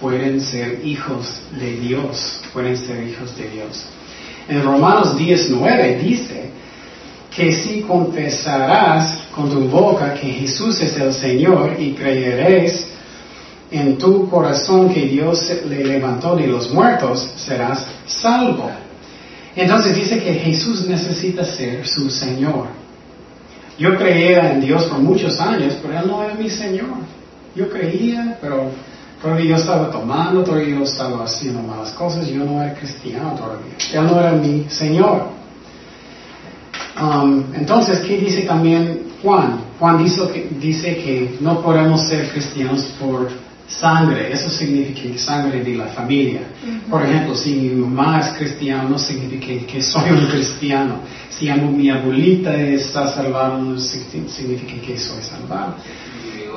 [0.01, 3.85] pueden ser hijos de Dios, pueden ser hijos de Dios.
[4.49, 6.51] En Romanos 19 dice
[7.35, 12.87] que si confesarás con tu boca que Jesús es el Señor y creeréis
[13.71, 18.71] en tu corazón que Dios le levantó de los muertos, serás salvo.
[19.57, 22.67] Entonces dice que Jesús necesita ser su Señor.
[23.79, 26.99] Yo creía en Dios por muchos años, pero Él no era mi Señor.
[27.57, 28.71] Yo creía, pero
[29.21, 33.75] todavía yo estaba tomando, todavía yo estaba haciendo malas cosas, yo no era cristiano todavía.
[33.93, 35.44] Él no era mi Señor.
[37.01, 39.61] Um, entonces, ¿qué dice también Juan?
[39.81, 43.29] Juan dice que, dice que no podemos ser cristianos por
[43.67, 46.43] sangre, eso significa sangre de la familia.
[46.89, 50.99] Por ejemplo, si mi mamá es cristiana, no significa que soy un cristiano.
[51.31, 55.75] Si mi abuelita está salvada, no significa que soy salvado.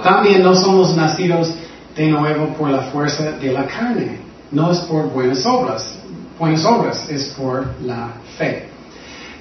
[0.04, 1.52] También no somos nacidos
[1.96, 4.20] de nuevo por la fuerza de la carne,
[4.52, 5.98] no es por buenas obras.
[6.38, 8.67] Buenas obras es por la fe.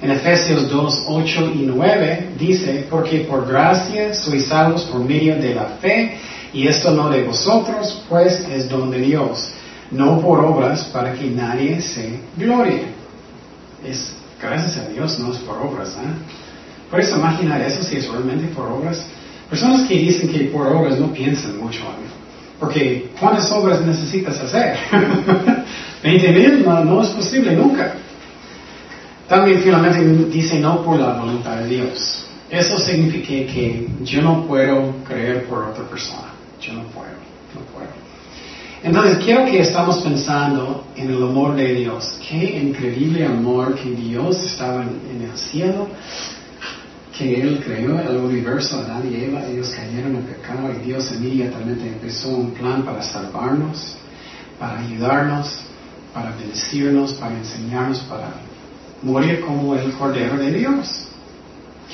[0.01, 5.55] En Efesios 2, 8 y 9 dice, porque por gracia sois salvos por medio de
[5.55, 6.17] la fe,
[6.53, 9.53] y esto no de vosotros, pues es don de Dios,
[9.91, 12.83] no por obras para que nadie se glorie.
[13.85, 15.89] Es gracias a Dios, no es por obras.
[15.89, 16.89] ¿eh?
[16.91, 19.03] Por eso imaginar eso si es realmente por obras.
[19.49, 22.07] Personas que dicen que por obras no piensan mucho en
[22.59, 24.77] porque ¿cuántas obras necesitas hacer?
[26.03, 27.93] 20 mil no es posible nunca.
[29.27, 32.25] También finalmente dice no por la voluntad de Dios.
[32.49, 36.29] Eso significa que yo no puedo creer por otra persona.
[36.61, 37.11] Yo no puedo,
[37.53, 38.07] no puedo.
[38.83, 42.19] Entonces quiero que estamos pensando en el amor de Dios.
[42.27, 45.89] Qué increíble amor que Dios estaba en, el cielo,
[47.17, 51.87] que Él creó el universo, Adán y Eva, ellos cayeron en pecado y Dios inmediatamente
[51.87, 53.97] empezó un plan para salvarnos,
[54.59, 55.59] para ayudarnos,
[56.13, 58.46] para bendecirnos, para enseñarnos, para
[59.03, 61.07] morir como el Cordero de Dios.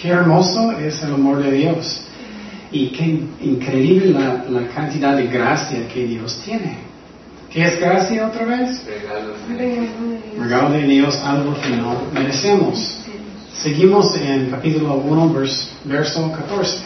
[0.01, 2.01] Qué hermoso es el amor de Dios.
[2.71, 4.11] Y qué increíble
[4.49, 6.77] la, cantidad de gracia que Dios tiene.
[7.51, 8.83] ¿Qué es gracia otra vez?
[10.39, 12.99] Regalo de Dios, algo que no merecemos.
[13.53, 15.35] Seguimos en capítulo 1,
[15.85, 16.79] verso 14.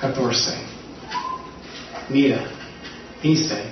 [0.00, 0.54] 14.
[2.08, 2.40] Mira,
[3.22, 3.62] dice,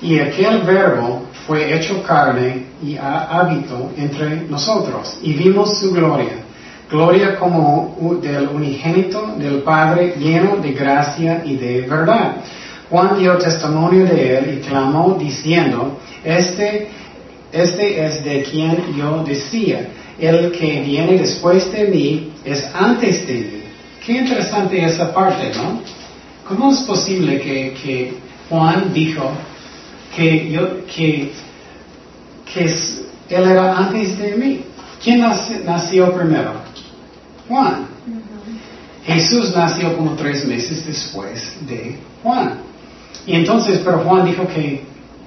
[0.00, 6.34] y aquel verbo fue hecho carne y hábito entre nosotros, y vimos su gloria,
[6.90, 12.36] gloria como del unigénito del Padre lleno de gracia y de verdad.
[12.90, 16.88] Juan dio testimonio de él y clamó diciendo, este,
[17.50, 19.88] este es de quien yo decía,
[20.18, 23.62] el que viene después de mí es antes de mí.
[24.04, 25.80] Qué interesante esa parte, ¿no?
[26.46, 28.14] ¿Cómo es posible que, que
[28.50, 29.32] Juan dijo
[30.14, 31.32] que, yo, que,
[32.52, 34.64] que él era antes de mí.
[35.02, 36.52] ¿Quién nació primero?
[37.48, 37.86] Juan.
[39.04, 42.58] Jesús nació como tres meses después de Juan.
[43.26, 44.84] Y entonces, pero Juan dijo que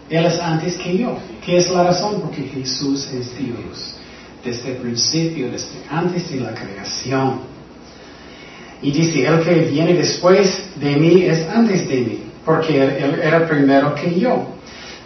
[0.09, 1.17] Él es antes que yo.
[1.43, 2.21] ¿Qué es la razón?
[2.21, 3.95] Porque Jesús es Dios.
[4.43, 7.41] Desde el principio, desde antes de la creación.
[8.81, 13.47] Y dice, el que viene después de mí es antes de mí, porque él era
[13.47, 14.54] primero que yo.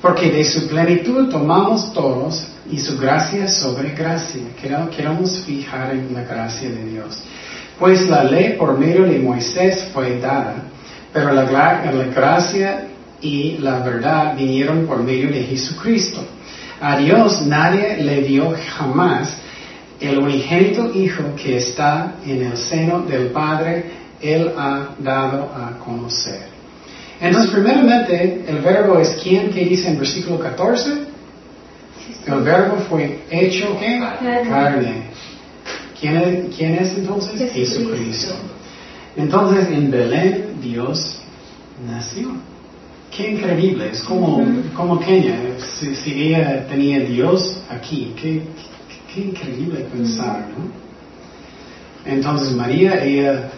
[0.02, 4.42] Porque de su plenitud tomamos todos y su gracia sobre gracia.
[4.62, 7.22] Queremos fijar en la gracia de Dios.
[7.78, 10.64] Pues la ley por medio de Moisés fue dada,
[11.14, 12.88] pero la, la gracia
[13.22, 16.22] y la verdad vinieron por medio de Jesucristo.
[16.82, 19.38] A Dios nadie le dio jamás
[20.00, 23.86] el unigénito Hijo que está en el seno del Padre,
[24.22, 26.49] Él ha dado a conocer.
[27.22, 30.92] Entonces, primeramente, el verbo es quién que dice en versículo 14.
[32.26, 34.00] El verbo fue hecho ¿qué?
[34.48, 35.04] carne.
[36.00, 37.52] ¿Quién es, ¿Quién es entonces?
[37.52, 38.36] Jesucristo.
[39.18, 41.20] Entonces, en Belén, Dios
[41.86, 42.32] nació.
[43.16, 44.46] Qué increíble, es como,
[44.76, 48.44] como Kenia, si, si ella tenía Dios aquí, qué,
[49.14, 50.90] qué increíble pensar, ¿no?
[52.06, 53.50] Entonces María, ella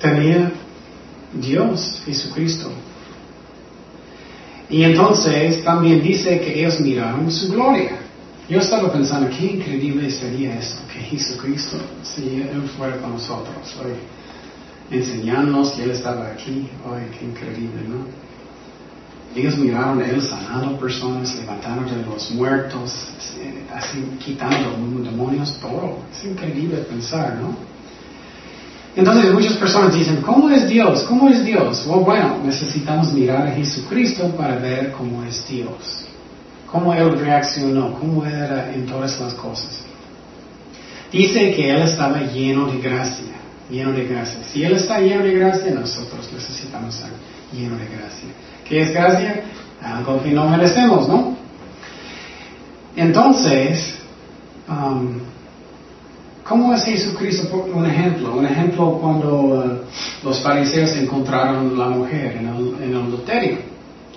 [0.00, 0.52] tenía
[1.40, 2.70] Dios, Jesucristo.
[4.68, 7.98] Y entonces también dice que ellos miraron su gloria.
[8.48, 13.92] Yo estaba pensando, qué increíble sería esto, que Jesucristo, si Él fuera con nosotros, hoy,
[14.96, 18.26] enseñándonos que Él estaba aquí, hoy, qué increíble, ¿no?
[19.34, 23.08] Ellos miraron Él sanando personas, levantando de los muertos,
[23.38, 24.70] eh, así quitando
[25.02, 25.98] demonios, todo.
[26.12, 27.75] Es increíble pensar, ¿no?
[28.96, 31.02] Entonces muchas personas dicen, ¿cómo es Dios?
[31.02, 31.86] ¿Cómo es Dios?
[31.86, 36.06] Well, bueno, necesitamos mirar a Jesucristo para ver cómo es Dios.
[36.66, 39.82] Cómo Él reaccionó, cómo era en todas las cosas.
[41.12, 43.34] Dice que Él estaba lleno de gracia,
[43.70, 44.40] lleno de gracia.
[44.50, 47.10] Si Él está lleno de gracia, nosotros necesitamos estar
[47.52, 48.28] lleno de gracia.
[48.66, 49.42] ¿Qué es gracia?
[49.82, 51.36] Algo que no merecemos, ¿no?
[52.96, 53.94] Entonces,
[54.68, 55.20] um,
[56.48, 57.68] ¿cómo es Jesucristo?
[57.74, 62.96] Un ejemplo, un ejemplo cuando uh, los fariseos encontraron la mujer en el, en el
[62.96, 63.58] adulterio.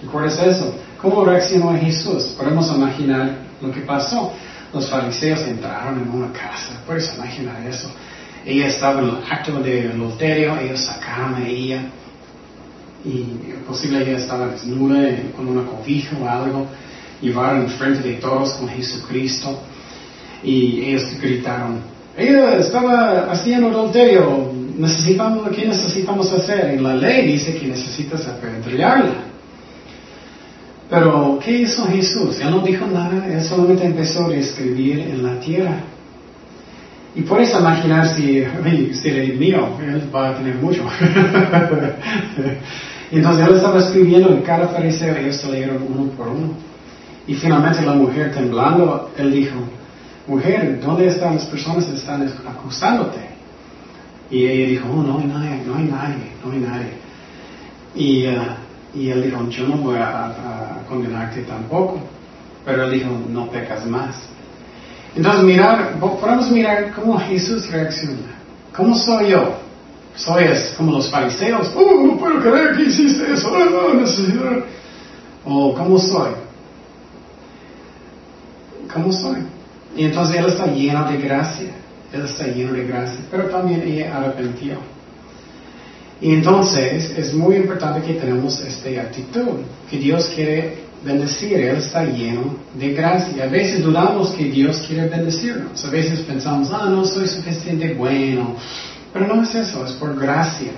[0.02, 0.74] ¿Recuerdas eso?
[1.02, 2.36] ¿Cómo reaccionó Jesús?
[2.38, 4.34] Podemos imaginar lo que pasó.
[4.74, 6.82] Los fariseos entraron en una casa.
[6.86, 7.90] Puedes imaginar eso.
[8.46, 11.84] Ella estaba en el acto de adulterio, ellos sacaron a ella
[13.04, 16.68] y posible ella estaba desnuda eh, con una cobija o algo,
[17.22, 19.60] llevaron enfrente de todos con Jesucristo
[20.44, 21.82] y ellos gritaron,
[22.18, 26.72] ella estaba haciendo adulterio, necesitamos, ¿qué necesitamos hacer?
[26.72, 29.30] En la ley dice que necesitas apedrearla.
[30.90, 32.40] Pero, ¿qué hizo Jesús?
[32.42, 35.84] Él no dijo nada, él solamente empezó a escribir en la tierra.
[37.16, 40.84] Y puedes imaginar si, "Ay, si eres mío, él va a tener mucho.
[43.12, 46.54] entonces él estaba escribiendo en cada fariseo, ellos se leyeron uno por uno.
[47.28, 49.56] Y finalmente la mujer temblando, él dijo,
[50.30, 53.20] mujer, ¿dónde están las personas que están acusándote?
[54.30, 56.92] Y ella dijo, oh, no hay nadie, no hay nadie, no hay nadie.
[57.96, 58.58] Y, ah,
[58.96, 62.00] él dijo, yo no voy a, condenarte tampoco.
[62.64, 64.16] Pero él dijo, no pecas más.
[65.16, 68.38] Entonces, mirar, podemos mirar cómo Jesús reacciona.
[68.76, 69.56] ¿Cómo soy yo?
[70.16, 71.72] Soy es como los fariseos.
[71.76, 73.52] Oh, no puedo creer que hiciste eso.
[73.52, 74.64] Oh, no.
[75.46, 76.32] O ¿cómo soy?
[78.94, 79.59] ¿Cómo soy?
[79.96, 81.70] Y entonces él está lleno de gracia.
[82.12, 83.20] Él está lleno de gracia.
[83.30, 84.78] Pero también ella arrepintió.
[86.22, 92.04] Y entonces es muy importante que tenemos esta actitud, que Dios quiere bendecir, Él está
[92.04, 93.46] lleno de gracia.
[93.46, 98.56] A veces dudamos que Dios quiere bendecirnos, a veces pensamos, ah, no soy suficiente bueno,
[99.14, 100.72] pero no es eso, es por gracia.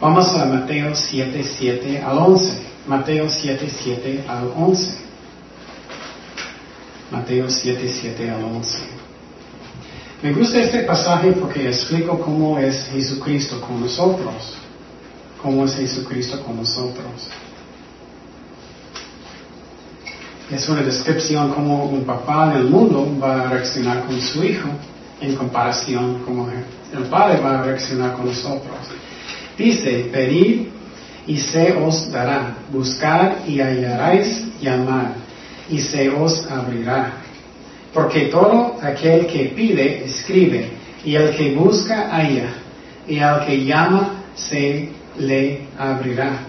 [0.00, 2.52] Vamos a Mateo 7, 7 al 11.
[2.86, 5.03] Mateo 7, 7 al 11.
[7.10, 8.78] Mateo 7, 7 al 11.
[10.22, 14.54] Me gusta este pasaje porque explico cómo es Jesucristo con nosotros.
[15.42, 17.28] Cómo es Jesucristo con nosotros.
[20.50, 24.68] Es una descripción como un papá del mundo va a reaccionar con su hijo
[25.20, 28.76] en comparación como el padre va a reaccionar con nosotros.
[29.58, 30.68] Dice, pedid
[31.26, 35.23] y se os dará, buscad y hallaréis, llamar
[35.70, 37.12] y se os abrirá.
[37.92, 40.70] Porque todo aquel que pide, escribe,
[41.04, 42.48] y el que busca, halla,
[43.06, 44.88] y al que llama, se
[45.18, 46.40] le abrirá.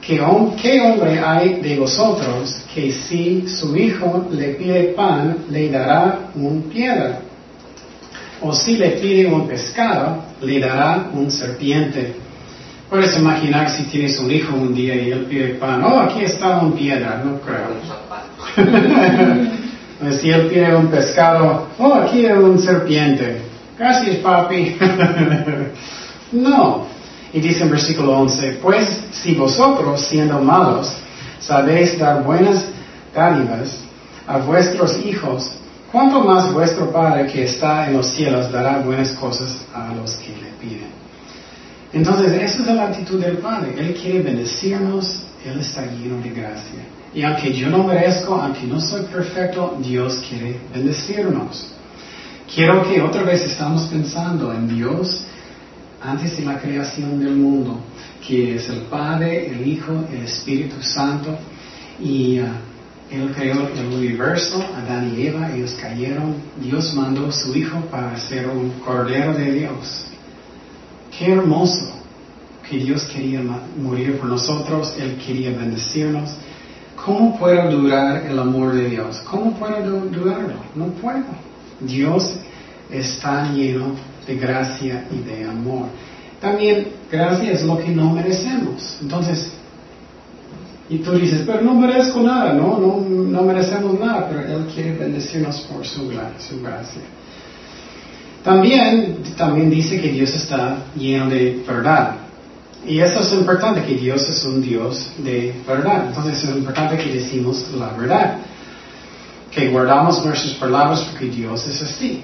[0.00, 0.22] ¿Qué,
[0.62, 6.62] qué hombre hay de vosotros que si su hijo le pide pan, le dará un
[6.62, 7.20] piedra?
[8.40, 12.14] O si le pide un pescado, le dará un serpiente.
[12.88, 16.58] Puedes imaginar si tienes un hijo un día y él pide pan, oh, aquí está
[16.58, 18.05] un piedra, no creo.
[19.98, 23.40] Pues si él pide un pescado, oh, aquí hay un serpiente.
[23.78, 24.76] Gracias, papi.
[26.32, 26.86] no.
[27.32, 30.92] Y dice en versículo 11, pues si vosotros, siendo malos,
[31.40, 32.66] sabéis dar buenas
[33.14, 33.78] dádivas
[34.26, 35.50] a vuestros hijos,
[35.90, 40.28] ¿cuánto más vuestro Padre que está en los cielos dará buenas cosas a los que
[40.28, 40.90] le piden?
[41.92, 43.74] Entonces, esa es la actitud del Padre.
[43.78, 46.80] Él quiere bendecirnos, Él está lleno de gracia.
[47.16, 51.72] Y aunque yo no merezco, aunque no soy perfecto, Dios quiere bendecirnos.
[52.54, 55.24] Quiero que otra vez estamos pensando en Dios
[56.02, 57.80] antes de la creación del mundo,
[58.26, 61.38] que es el Padre, el Hijo, el Espíritu Santo,
[61.98, 62.48] y uh,
[63.10, 68.14] Él creó el universo, Adán y Eva, ellos cayeron, Dios mandó a su Hijo para
[68.18, 70.04] ser un Cordero de Dios.
[71.18, 71.94] Qué hermoso
[72.68, 73.40] que Dios quería
[73.80, 76.36] morir por nosotros, Él quería bendecirnos.
[77.06, 79.22] ¿Cómo puedo durar el amor de Dios?
[79.30, 80.56] ¿Cómo puedo durarlo?
[80.74, 81.22] No puedo.
[81.80, 82.34] Dios
[82.90, 83.92] está lleno
[84.26, 85.86] de gracia y de amor.
[86.40, 88.98] También gracia es lo que no merecemos.
[89.00, 89.52] Entonces,
[90.88, 94.96] y tú dices, pero no merezco nada, no, no, no merecemos nada, pero Él quiere
[94.96, 97.02] bendecirnos por su, su gracia.
[98.42, 102.16] También, también dice que Dios está lleno de verdad.
[102.86, 106.06] Y eso es importante, que Dios es un Dios de verdad.
[106.08, 108.38] Entonces es importante que decimos la verdad.
[109.50, 112.22] Que guardamos nuestras palabras porque Dios es así.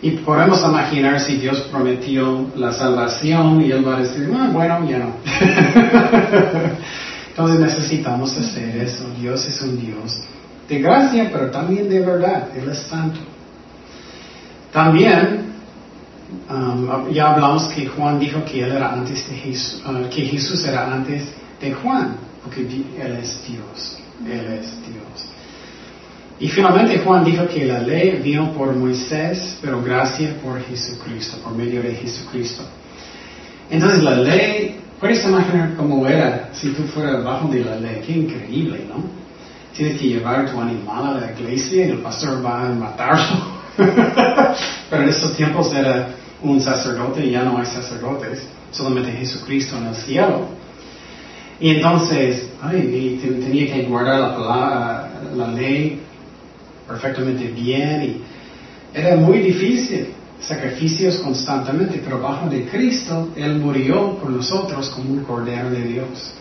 [0.00, 4.84] Y podemos imaginar si Dios prometió la salvación y Él va a decir, ah, bueno,
[4.88, 5.14] ya no.
[7.28, 9.04] Entonces necesitamos hacer eso.
[9.20, 10.22] Dios es un Dios
[10.68, 12.48] de gracia, pero también de verdad.
[12.56, 13.20] Él es santo.
[14.72, 15.51] También,
[16.50, 20.64] um, ya hablamos que Juan dijo que Él era antes de Jesús, uh, que Jesús
[20.66, 23.98] era antes de Juan, porque Él es Dios.
[24.26, 25.32] Él es Dios.
[26.38, 31.54] Y finalmente Juan dijo que la ley vino por Moisés, pero gracia por Jesucristo, por
[31.54, 32.64] medio de Jesucristo.
[33.70, 38.12] Entonces la ley, puedes imaginar cómo era si tú fueras bajo de la ley, qué
[38.12, 39.04] increíble, ¿no?
[39.74, 43.62] Tienes que llevar tu animal a la iglesia y el pastor va a matarlo.
[44.90, 46.08] pero en estos tiempos era
[46.42, 50.46] un sacerdote ya no hay sacerdotes, solamente Jesucristo en el cielo.
[51.60, 56.00] Y entonces, tenía que guardar la, ley
[56.88, 60.08] perfectamente bien y era muy difícil,
[60.40, 66.34] sacrificios constantemente, pero bajo de Cristo, Él murió por nosotros como un cordero de Dios.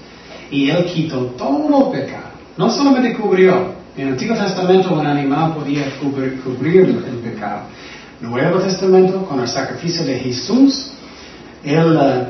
[0.50, 5.84] Y Él quitó todo pecado, no solamente cubrió, en el Antiguo Testamento un animal podía
[6.00, 7.64] cubrir, el pecado.
[8.22, 10.92] Nuevo Testamento, con el sacrificio de Jesús,
[11.64, 12.26] Él, eh,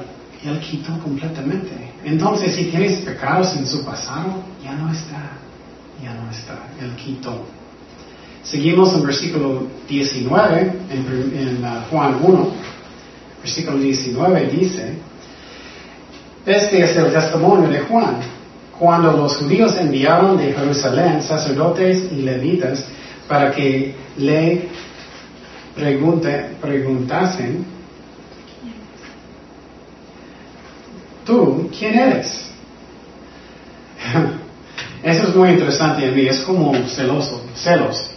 [0.45, 1.71] él quitó completamente.
[2.03, 5.31] Entonces, si tienes pecados en su pasado, ya no está,
[6.01, 7.45] ya no está, Él quitó.
[8.43, 12.51] Seguimos en versículo 19, en, uh, Juan 1,
[13.43, 14.93] versículo 19 dice,
[16.45, 18.15] este es el testimonio de Juan.
[18.79, 22.83] Cuando los judíos enviaron de Jerusalén sacerdotes y levitas
[23.27, 24.69] para que le
[25.75, 27.65] pregunte, preguntasen,
[31.25, 32.51] ¿tú quién eres?
[35.03, 38.11] Eso es muy interesante en mí, es como celoso, celos.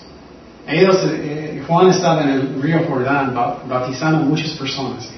[0.67, 5.09] Ellos, eh, Juan estaba en el río Jordán bautizando muchas personas,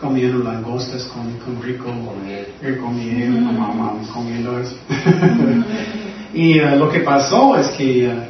[0.00, 4.06] comiendo langostas con, con rico, con miel, mm.
[4.12, 4.76] comiendo eso.
[6.34, 8.28] y eh, lo que pasó es que eh,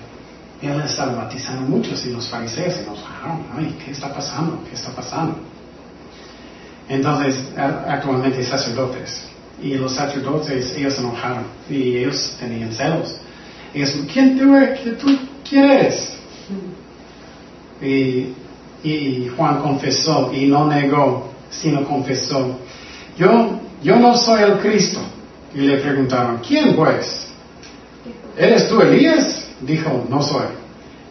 [0.63, 4.63] él estaba bautizando muchos y los fariseos se enojaron, ay, ¿qué está pasando?
[4.69, 5.37] ¿Qué está pasando?
[6.89, 9.25] Entonces, actualmente sacerdotes.
[9.63, 13.17] Y los sacerdotes, ellos se enojaron y ellos tenían celos.
[13.75, 16.15] Ellos, ¿quién tú, tú quién eres?
[17.83, 22.59] Y, Juan confesó y no negó, sino confesó.
[23.19, 25.01] Yo, yo no soy el Cristo.
[25.55, 27.29] Y le preguntaron, ¿quién pues?
[28.37, 29.38] ¿Eres tú Elías?
[29.61, 30.47] Dijo, no soy.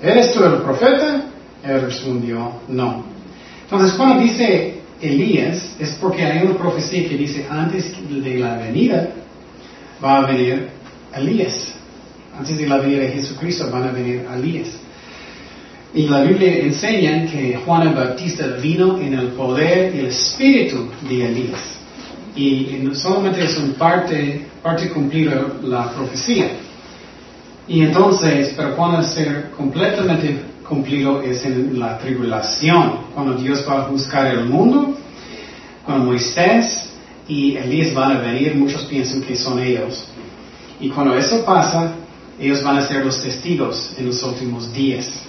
[0.02, 1.24] ¿Eres tú el profeta?
[1.64, 3.04] Él respondió, no.
[3.64, 9.10] Entonces, cuando dice Elías, es porque hay una profecía que dice, antes de la venida
[10.04, 10.70] va a venir
[11.16, 11.74] Elías.
[12.38, 14.70] Antes de la venida de Jesucristo van a venir Elías.
[15.94, 20.90] Y la Biblia enseña que Juan el Bautista vino en el poder y el espíritu
[21.10, 21.78] de Elías.
[22.36, 25.34] Y solamente es un parte, parte cumplir
[25.64, 26.52] la profecía.
[27.68, 33.88] Y entonces, pero cuando ser completamente cumplido es en la tribulación, cuando Dios va a
[33.88, 34.98] buscar el mundo,
[35.86, 36.90] cuando Moisés
[37.28, 40.08] y Elías van a venir, muchos piensan que son ellos.
[40.80, 41.94] Y cuando eso pasa,
[42.40, 45.24] ellos van a ser los testigos en los últimos días.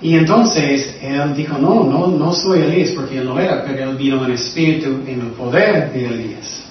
[0.00, 3.96] Y entonces él dijo, no, no, no soy Elías porque él no era, pero él
[3.96, 6.64] vino en espíritu, en el poder de Elías.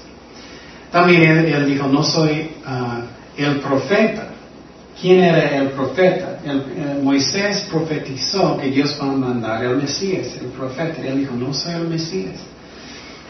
[0.91, 3.03] También él, dijo, no soy ah,
[3.37, 4.30] el profeta.
[5.01, 6.37] ¿Quién era el profeta?
[7.01, 11.01] Moisés profetizó que Dios va a mandar el Mesías, el profeta.
[11.01, 12.35] Él dijo, no soy el Mesías.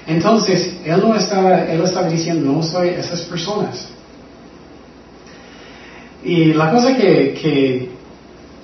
[0.06, 3.88] Entonces, él no estaba, él estaba diciendo, no soy esas personas.
[6.24, 7.90] Y la cosa que, que,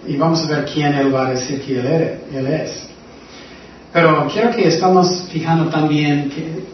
[0.05, 2.87] y vamos a ver quién él va a decir que él, es.
[3.93, 6.29] Pero quiero que estamos fijando también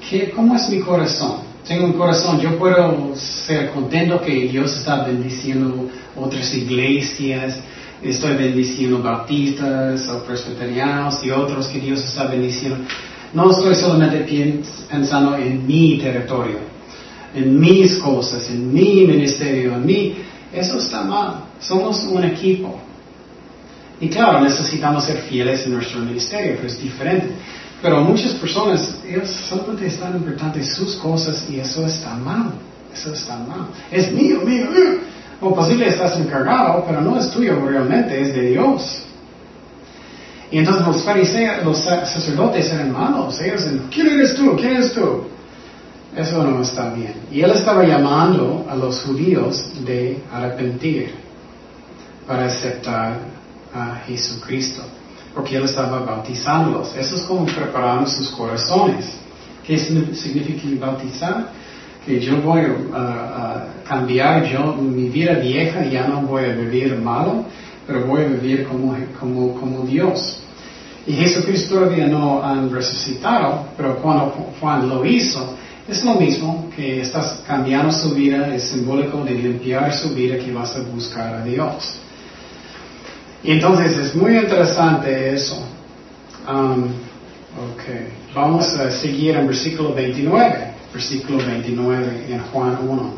[0.10, 1.53] que, cómo es mi corazón.
[1.68, 7.58] Tengo un corazón, yo puedo ser contento que Dios está bendiciendo otras iglesias,
[8.02, 12.80] estoy bendiciendo bautistas o presbiterianos y otros que Dios está bendiciendo.
[13.34, 16.58] No estoy solamente pensando en mi territorio,
[17.34, 20.16] en mis cosas, en mi ministerio, en mí.
[20.52, 21.46] Eso está mal.
[21.62, 22.78] Somos un equipo.
[24.02, 27.28] Y claro, necesitamos ser fieles en nuestro ministerio, pero es diferente.
[27.84, 32.54] Pero muchas personas, ellos solamente están importantes sus cosas y eso está mal.
[32.94, 33.68] Eso está mal.
[33.92, 35.00] Es mío, mío, mío.
[35.42, 39.04] O posible estás encargado, pero no es tuyo realmente, es de Dios.
[40.50, 43.42] Y entonces los fariseos, los sacerdotes eran malos.
[43.42, 44.56] Ellos dicen, ¿quién eres tú?
[44.56, 45.26] ¿Quién eres tú?
[46.16, 47.16] Eso no está bien.
[47.34, 51.12] Y él estaba llamando a los judíos de arrepentir
[52.26, 53.18] para aceptar
[53.74, 54.84] a Jesucristo.
[55.34, 56.96] Porque él estaba bautizándolos.
[56.96, 59.06] Eso es como preparando sus corazones.
[59.66, 61.50] ¿Qué significa bautizar?
[62.06, 62.62] Que yo voy
[62.94, 67.46] a, cambiar yo, mi vida vieja, ya no voy a vivir malo,
[67.86, 70.40] pero voy a vivir como, como, como Dios.
[71.06, 75.56] Y Jesucristo todavía no han resucitado, pero cuando Juan lo hizo,
[75.88, 80.52] es lo mismo que estás cambiando su vida, es simbólico de limpiar su vida que
[80.54, 81.98] vas a buscar a Dios.
[83.44, 85.62] Y entonces es muy interesante eso.
[86.48, 93.14] Um, ok, vamos a seguir en versículo 29, versículo 29 en Juan 1.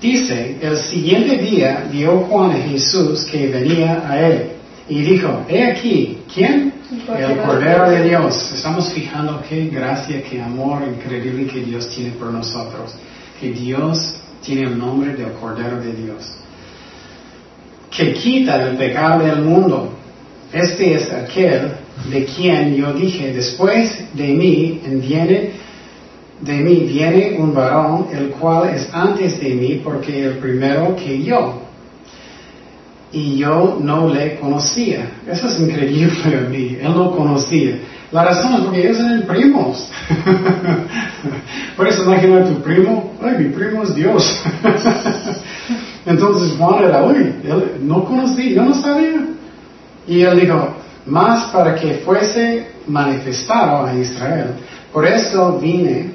[0.00, 4.50] Dice, el siguiente día vio Juan a Jesús que venía a él
[4.88, 6.72] y dijo, he aquí, ¿quién?
[7.16, 8.52] El Cordero de Dios.
[8.52, 12.94] Estamos fijando qué gracia, qué amor increíble que Dios tiene por nosotros.
[13.40, 16.41] Que Dios tiene el nombre del Cordero de Dios.
[17.94, 19.92] Que quita el pecado del mundo.
[20.52, 21.72] Este es aquel
[22.10, 25.50] de quien yo dije, después de mí viene,
[26.40, 31.22] de mí viene un varón, el cual es antes de mí, porque el primero que
[31.22, 31.62] yo
[33.12, 35.10] y yo no le conocía.
[35.30, 36.78] Eso es increíble para mí.
[36.80, 37.78] Él no conocía.
[38.10, 39.88] La razón es porque ellos eran primos.
[41.76, 44.42] Por eso imagina a tu primo, ay, mi primo es Dios.
[46.04, 49.26] Entonces Juan era, uy, él no conocía, yo no sabía.
[50.06, 50.68] Y él dijo,
[51.06, 54.54] más para que fuese manifestado a Israel.
[54.92, 56.10] Por eso vine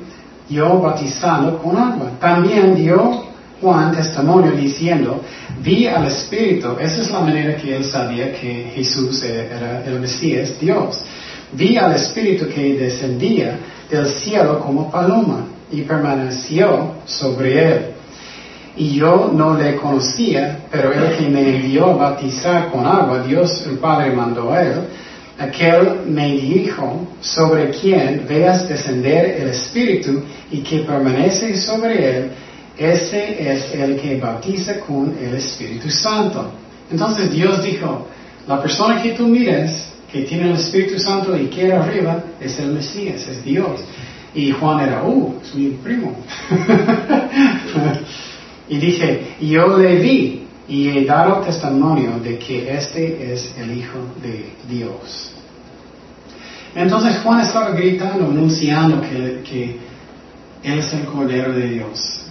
[0.49, 2.11] yo bautizando con agua.
[2.19, 3.25] También dio
[3.61, 5.21] Juan testimonio diciendo,
[5.63, 10.59] vi al Espíritu, esa es la manera que él sabía que Jesús era el Mesías,
[10.59, 11.03] Dios.
[11.53, 13.57] Vi al Espíritu que descendía
[13.89, 17.96] del cielo como paloma y permaneció sobre él.
[18.77, 23.65] Y yo no le conocía, pero el que me envió a bautizar con agua, Dios
[23.65, 24.81] el Padre mandó a él,
[25.39, 30.21] aquel me dijo, sobre quien veas descender el Espíritu
[30.51, 32.31] y que permanece sobre él,
[32.77, 36.51] ese es el que bautiza con el Espíritu Santo.
[36.91, 38.07] Entonces Dios dijo,
[38.47, 42.73] la persona que tú mires, que tiene el Espíritu Santo y quiere arriba, es el
[42.73, 43.81] Mesías, es Dios.
[44.35, 46.15] Y Juan era, uh, es mi primo.
[48.69, 53.99] y dije, yo le vi y he dado testimonio de que este es el Hijo
[54.21, 55.31] de Dios.
[56.75, 59.77] Entonces Juan estaba gritando, anunciando que, que
[60.63, 62.21] Él es el Cordero de Dios.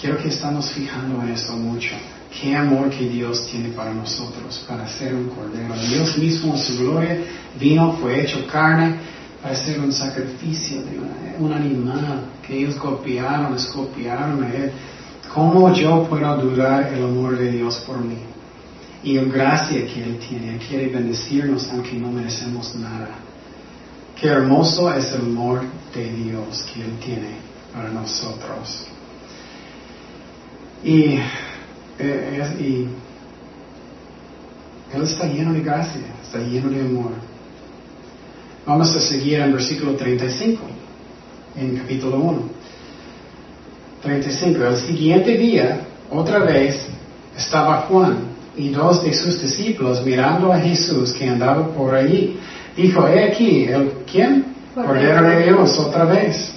[0.00, 1.94] Quiero que estamos fijando en eso mucho.
[2.40, 5.74] Qué amor que Dios tiene para nosotros, para ser un cordero.
[5.88, 7.18] Dios mismo, su gloria,
[7.58, 8.94] vino, fue hecho carne
[9.42, 11.00] para ser un sacrificio de
[11.38, 14.72] un animal que ellos copiaron, escopiaron a Él.
[15.34, 18.18] ¿Cómo yo puedo dudar el amor de Dios por mí?
[19.04, 20.54] Y la gracia que Él tiene.
[20.54, 23.10] Él quiere bendecirnos aunque no merecemos nada.
[24.20, 25.62] Qué hermoso es el amor
[25.94, 27.36] de Dios que Él tiene
[27.72, 28.86] para nosotros.
[30.82, 31.18] Y,
[31.98, 32.88] eh, y
[34.92, 37.12] Él está lleno de gracia, está lleno de amor.
[38.66, 40.60] Vamos a seguir en versículo 35,
[41.56, 42.59] en capítulo 1.
[44.02, 44.64] 35.
[44.64, 45.80] El siguiente día,
[46.10, 46.86] otra vez,
[47.36, 48.18] estaba Juan
[48.56, 52.38] y dos de sus discípulos mirando a Jesús que andaba por allí.
[52.76, 54.46] Dijo, he aquí, ¿el quién?
[54.74, 56.52] Cordero de Dios, otra vez.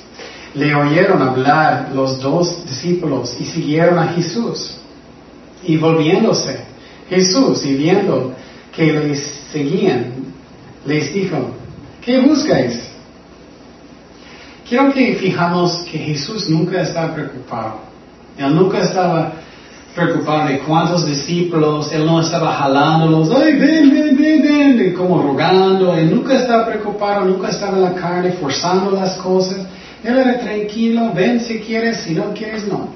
[0.54, 4.78] Le oyeron hablar los dos discípulos y siguieron a Jesús.
[5.64, 6.60] Y volviéndose,
[7.10, 8.34] Jesús, y viendo
[8.76, 9.20] que les
[9.52, 10.14] seguían,
[10.86, 11.52] les dijo,
[12.02, 12.83] ¿qué buscáis?
[14.68, 17.82] Quiero que fijamos que Jesús nunca estaba preocupado.
[18.38, 19.34] Él nunca estaba
[19.96, 25.94] preocupado de cuántos discípulos, él no estaba jalándolos, ay, ven, ven, ven, ven, como rogando,
[25.94, 29.60] él nunca estaba preocupado, nunca estaba en la carne forzando las cosas.
[30.04, 32.88] Él era tranquilo, ven si quieres, si no quieres, no.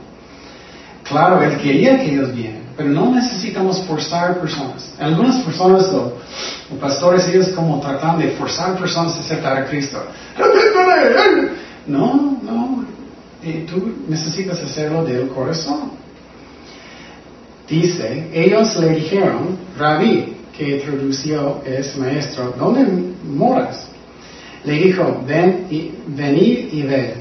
[1.04, 4.94] Claro, él quería que ellos vienen, pero no necesitamos forzar personas.
[5.00, 6.14] Algunas personas, los,
[6.80, 10.02] pastores, ellos como tratan de forzar personas a aceptar a Cristo.
[11.88, 12.86] No, no,
[13.42, 15.92] eh, tú necesitas hacerlo del corazón.
[17.66, 22.86] Dice, ellos le dijeron, Rabí, que tradució es maestro, ¿dónde
[23.24, 23.88] moras?
[24.66, 27.14] Le dijo, ven y, venid y ved.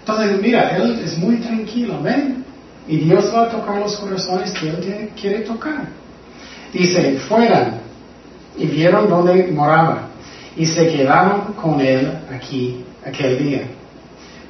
[0.00, 2.43] Entonces, mira, él es muy tranquilo, ven.
[2.86, 5.88] Y Dios va a tocar los corazones que él quiere tocar.
[6.72, 7.80] Dice, fueran
[8.56, 10.08] y vieron dónde moraba
[10.56, 13.62] y se quedaron con él aquí aquel día,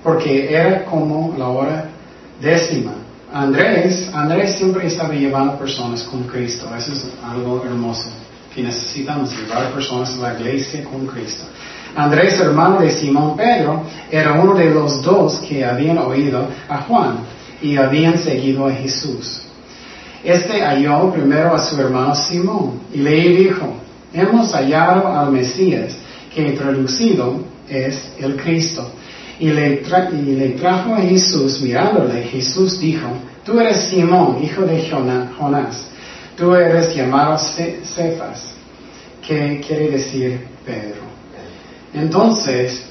[0.03, 1.89] porque era como la hora
[2.41, 2.93] décima.
[3.33, 6.69] Andrés, Andrés siempre estaba llevando personas con Cristo.
[6.77, 8.11] Eso es algo hermoso,
[8.55, 11.45] que necesitamos llevar personas a la iglesia con Cristo.
[11.97, 17.19] Andrés, hermano de Simón Pedro, era uno de los dos que habían oído a Juan
[17.65, 19.41] y habían seguido a Jesús.
[20.23, 23.75] Este halló primero a su hermano Simón y le dijo,
[24.13, 25.97] hemos hallado al Mesías,
[26.35, 28.87] que traducido es el Cristo.
[29.41, 29.79] Y le,
[30.59, 33.09] trajo a Jesús, mirándole, Jesús dijo,
[33.47, 35.87] tú eres Simón, hijo de Jonás,
[36.37, 38.43] tú eres llamado Cefas,
[39.27, 41.01] que quiere decir Pedro.
[41.95, 42.85] Entonces,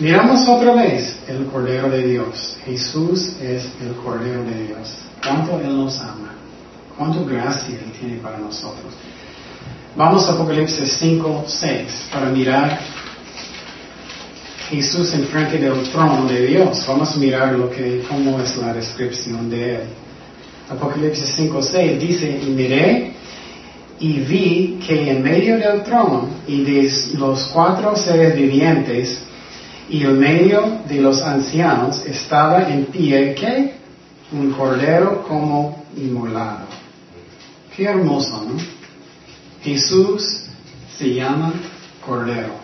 [0.00, 2.56] miramos otra vez el Cordero de Dios.
[2.64, 4.94] Jesús es el Cordero de Dios.
[5.22, 6.34] Cuánto Él nos ama.
[6.96, 8.94] Cuánto gracia Él tiene para nosotros.
[9.96, 12.78] Vamos a Apocalipsis 5, 6 para mirar
[14.70, 16.84] Jesús enfrente del trono de Dios.
[16.86, 19.82] Vamos a mirar lo que, cómo es la descripción de él.
[20.70, 23.12] Apocalipsis 5, 6 dice, y miré
[23.98, 29.24] y vi que en medio del trono y de los cuatro seres vivientes
[29.90, 33.74] y en medio de los ancianos estaba en pie que
[34.32, 36.66] un cordero como inmolado.
[37.76, 38.54] Qué hermoso, ¿no?
[39.62, 40.46] Jesús
[40.96, 41.52] se llama
[42.06, 42.60] cordero.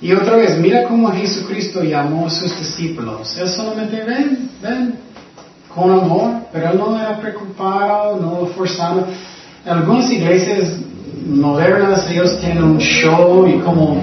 [0.00, 3.36] Y otra vez, mira cómo Jesucristo llamó a sus discípulos.
[3.36, 4.94] Él solamente ven, ven,
[5.74, 9.06] con amor, pero él no era preocupado, no forzado.
[9.66, 10.76] Algunas iglesias
[11.26, 14.02] modernas, ellos tienen un show y como,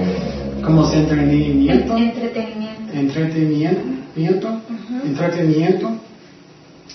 [0.68, 1.96] como entretenimiento.
[1.96, 2.92] Entretenimiento.
[2.92, 4.60] Entretenimiento.
[5.04, 5.90] Entretenimiento.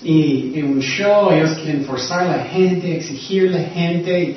[0.03, 4.35] Y, y, un show, ellos quieren forzar a la gente, exigir a la gente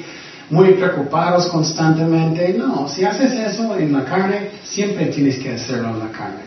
[0.49, 2.55] muy preocupados constantemente.
[2.57, 6.47] No, si haces eso en la carne, siempre tienes que hacerlo en la carne.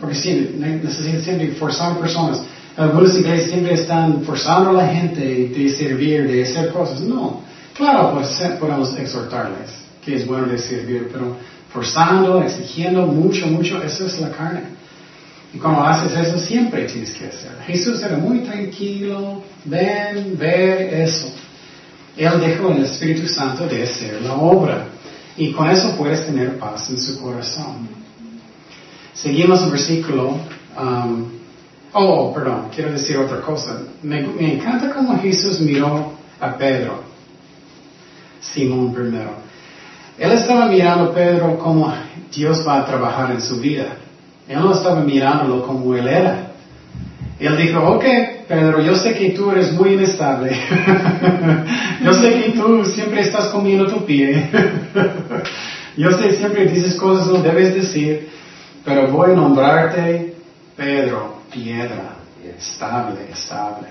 [0.00, 2.42] Porque si necesitas siempre forzar personas.
[2.76, 7.00] Algunas iglesias siempre están forzando a la gente de servir, de hacer cosas.
[7.00, 7.40] No.
[7.74, 11.36] Claro, pues podemos exhortarles que es bueno de servir, pero
[11.72, 14.62] forzando, exigiendo mucho, mucho, eso es la carne.
[15.52, 17.52] Y cuando haces eso, siempre tienes que hacer.
[17.66, 21.32] Jesús era muy tranquilo, ven, ver eso.
[22.16, 24.88] Él dejó el Espíritu Santo de hacer la obra.
[25.36, 27.88] Y con eso puedes tener paz en su corazón.
[29.12, 30.38] Seguimos el versículo.
[30.78, 31.26] Um,
[31.92, 33.82] oh, perdón, quiero decir otra cosa.
[34.02, 37.02] Me, me encanta cómo Jesús miró a Pedro.
[38.40, 39.45] Simón primero.
[40.18, 41.92] Él estaba mirando a Pedro como
[42.34, 43.86] Dios va a trabajar en su vida.
[44.48, 46.52] Él no estaba mirándolo como él era.
[47.38, 48.04] Él dijo, ok,
[48.48, 50.50] Pedro, yo sé que tú eres muy inestable.
[52.04, 54.48] yo sé que tú siempre estás comiendo tu pie.
[55.96, 58.30] yo sé siempre dices cosas no debes decir,
[58.84, 60.34] pero voy a nombrarte
[60.76, 62.16] Pedro, piedra,
[62.56, 63.88] estable, estable.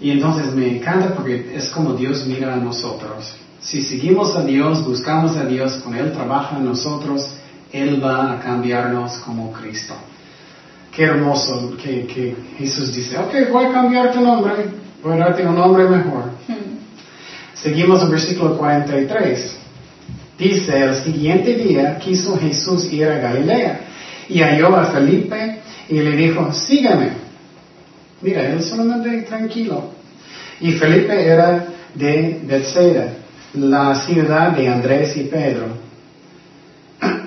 [0.00, 3.34] Y entonces me encanta porque es como Dios mira a nosotros.
[3.60, 7.34] Si seguimos a Dios, buscamos a Dios, con Él trabaja en nosotros,
[7.72, 9.94] Él va a cambiarnos como Cristo.
[10.94, 14.52] Qué hermoso que, Jesús dice, ok, voy a cambiar tu nombre,
[15.02, 16.24] voy a darte un nombre mejor.
[16.46, 16.78] Hmm.
[17.54, 19.56] Seguimos el versículo 43.
[20.38, 23.80] Dice, el siguiente día quiso Jesús ir a Galilea
[24.28, 27.10] y halló a Felipe y le dijo, sígame.
[28.22, 29.90] Mira, él solamente tranquilo.
[30.60, 33.14] Y Felipe era de Bethsaida,
[33.58, 35.66] la ciudad de Andrés y Pedro.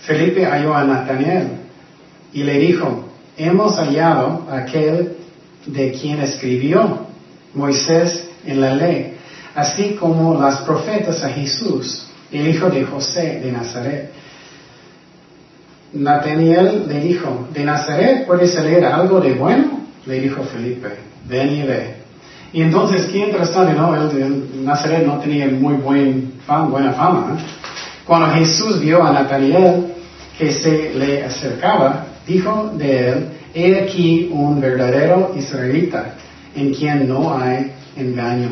[0.00, 1.48] Felipe halló a Natanael
[2.32, 5.16] y le dijo, hemos hallado a aquel
[5.66, 7.06] de quien escribió
[7.54, 9.14] Moisés en la ley,
[9.54, 14.12] así como las profetas a Jesús, el hijo de José de Nazaret.
[15.92, 19.80] Nataniel le dijo, ¿de Nazaret puede salir algo de bueno?
[20.04, 20.88] Le dijo Felipe,
[21.26, 21.95] ven y ve.
[22.52, 23.94] Y entonces, qué interesante, ¿no?
[23.94, 26.32] El, Nazaret no tenía muy buen
[26.70, 27.36] buena fama.
[28.06, 29.94] Cuando Jesús vio a Nataniel
[30.38, 36.14] que se le acercaba, dijo de él, he aquí un verdadero israelita
[36.54, 38.50] en quien no hay engaño.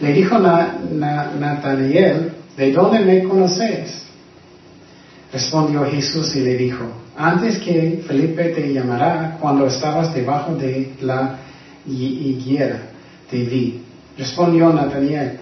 [0.00, 4.06] Le dijo Nataniel, ¿de dónde me conoces?
[5.32, 6.84] Respondió Jesús y le dijo,
[7.16, 11.36] antes que Felipe te llamará, cuando estabas debajo de la
[11.86, 12.89] higuera,
[13.38, 13.82] vi.
[14.18, 15.38] Respondió Nataniel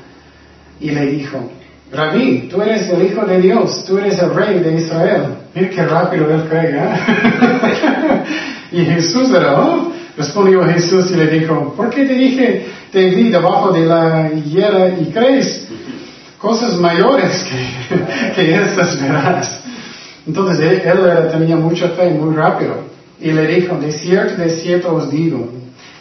[0.81, 1.51] y le dijo,
[1.91, 5.23] Rabí, tú eres el Hijo de Dios, tú eres el Rey de Israel.
[5.55, 8.23] Mira qué rápido él cree, ¿eh?
[8.73, 13.31] y Jesús era, oh, respondió Jesús y le dijo, ¿por qué te dije, te vi
[13.31, 15.67] debajo de la higuera y crees
[16.39, 19.61] cosas mayores que, que estas verás?
[20.27, 22.85] Entonces él, él, tenía mucha fe muy rápido
[23.19, 25.49] y le dijo, de cierto, de cierto os digo,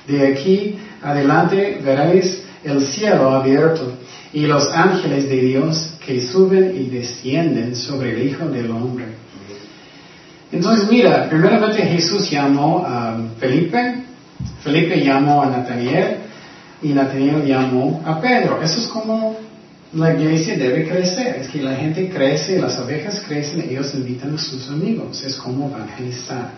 [0.06, 3.94] de aquí adelante veréis el cielo abierto
[4.34, 9.06] y los ángeles de Dios que suben y descienden sobre el Hijo del Hombre.
[10.52, 14.04] Entonces mira, primeramente Jesús llamó a Felipe,
[14.64, 16.18] Felipe llamó a Nataniel
[16.82, 18.62] y Nataniel llamó a Pedro.
[18.62, 19.38] Eso es como
[19.94, 24.38] la iglesia debe crecer, es que la gente crece, las ovejas crecen, ellos invitan a
[24.38, 26.52] sus amigos, es como evangelizar.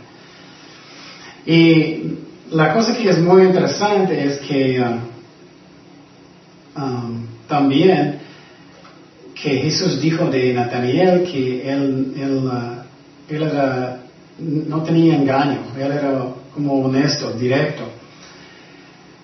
[1.46, 2.18] Y
[2.52, 5.00] la cosa que es muy interesante es que uh,
[6.80, 8.20] um, también
[9.36, 12.82] que Jesús dijo de Nataniel que él, él, uh,
[13.34, 14.00] él era,
[14.40, 16.24] no tenía engaño, él era
[16.54, 17.84] como honesto, directo.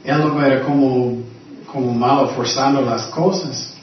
[0.04, 1.24] Él no era como,
[1.72, 3.76] como malo forzando las cosas.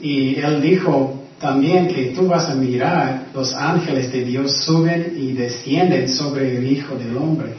[0.00, 5.32] Y él dijo también que tú vas a mirar, los ángeles de Dios suben y
[5.32, 7.54] descienden sobre el Hijo del Hombre.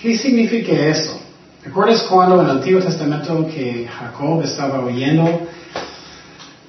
[0.00, 1.20] ¿Qué significa eso?
[1.62, 5.46] ¿Recuerdas cuando en el Antiguo Testamento que Jacob estaba oyendo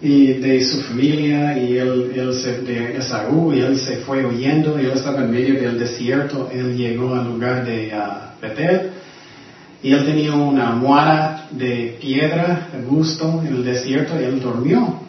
[0.01, 4.77] y de su familia y él, él se, de Esaú y él se fue huyendo
[4.77, 8.91] y él estaba en medio del desierto, él llegó al lugar de uh, Betel
[9.81, 14.99] y él tenía una almohada de piedra de gusto en el desierto y él durmió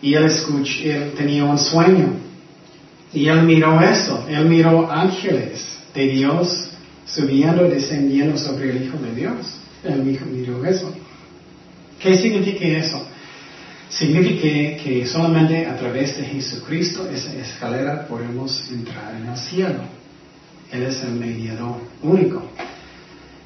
[0.00, 2.14] y él escuchó, él tenía un sueño
[3.12, 6.71] y él miró eso, él miró ángeles de Dios
[7.06, 9.58] subiendo y descendiendo sobre el Hijo de Dios.
[9.84, 10.92] Él miró eso.
[11.98, 13.06] ¿Qué significa eso?
[13.92, 19.82] significa que solamente a través de Jesucristo, esa escalera, podemos entrar en el cielo.
[20.72, 22.42] Él es el mediador único.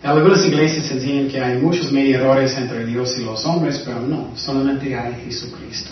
[0.02, 4.94] Algunas iglesias enseñan que hay muchos mediadores entre Dios y los hombres, pero no, solamente
[4.94, 5.90] hay Jesucristo.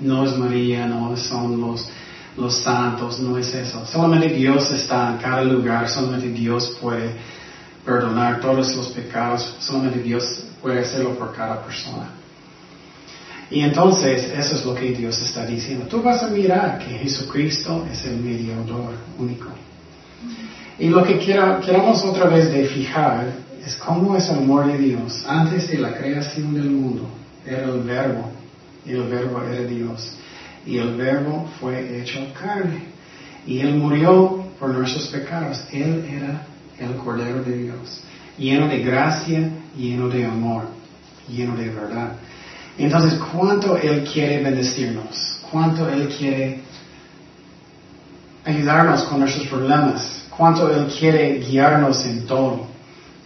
[0.00, 1.88] No es María, no son los,
[2.36, 3.84] los santos, no es eso.
[3.86, 7.10] Solamente Dios está en cada lugar, solamente Dios puede
[7.84, 12.10] perdonar todos los pecados, solamente Dios puede hacerlo por cada persona.
[13.50, 15.86] Y entonces eso es lo que Dios está diciendo.
[15.86, 19.48] Tú vas a mirar que Jesucristo es el mediador único.
[20.78, 23.26] Y lo que queramos otra vez de fijar
[23.64, 25.22] es cómo es el amor de Dios.
[25.28, 27.06] Antes de la creación del mundo
[27.46, 28.30] era el verbo
[28.86, 30.14] y el verbo era Dios.
[30.66, 32.84] Y el verbo fue hecho carne.
[33.46, 35.64] Y Él murió por nuestros pecados.
[35.72, 36.46] Él era
[36.78, 38.02] el Cordero de Dios.
[38.38, 40.64] Lleno de gracia, lleno de amor,
[41.28, 42.12] lleno de verdad.
[42.78, 45.40] Entonces, ¿cuánto Él quiere bendecirnos?
[45.50, 46.60] ¿Cuánto Él quiere
[48.44, 50.24] ayudarnos con nuestros problemas?
[50.34, 52.66] ¿Cuánto Él quiere guiarnos en todo?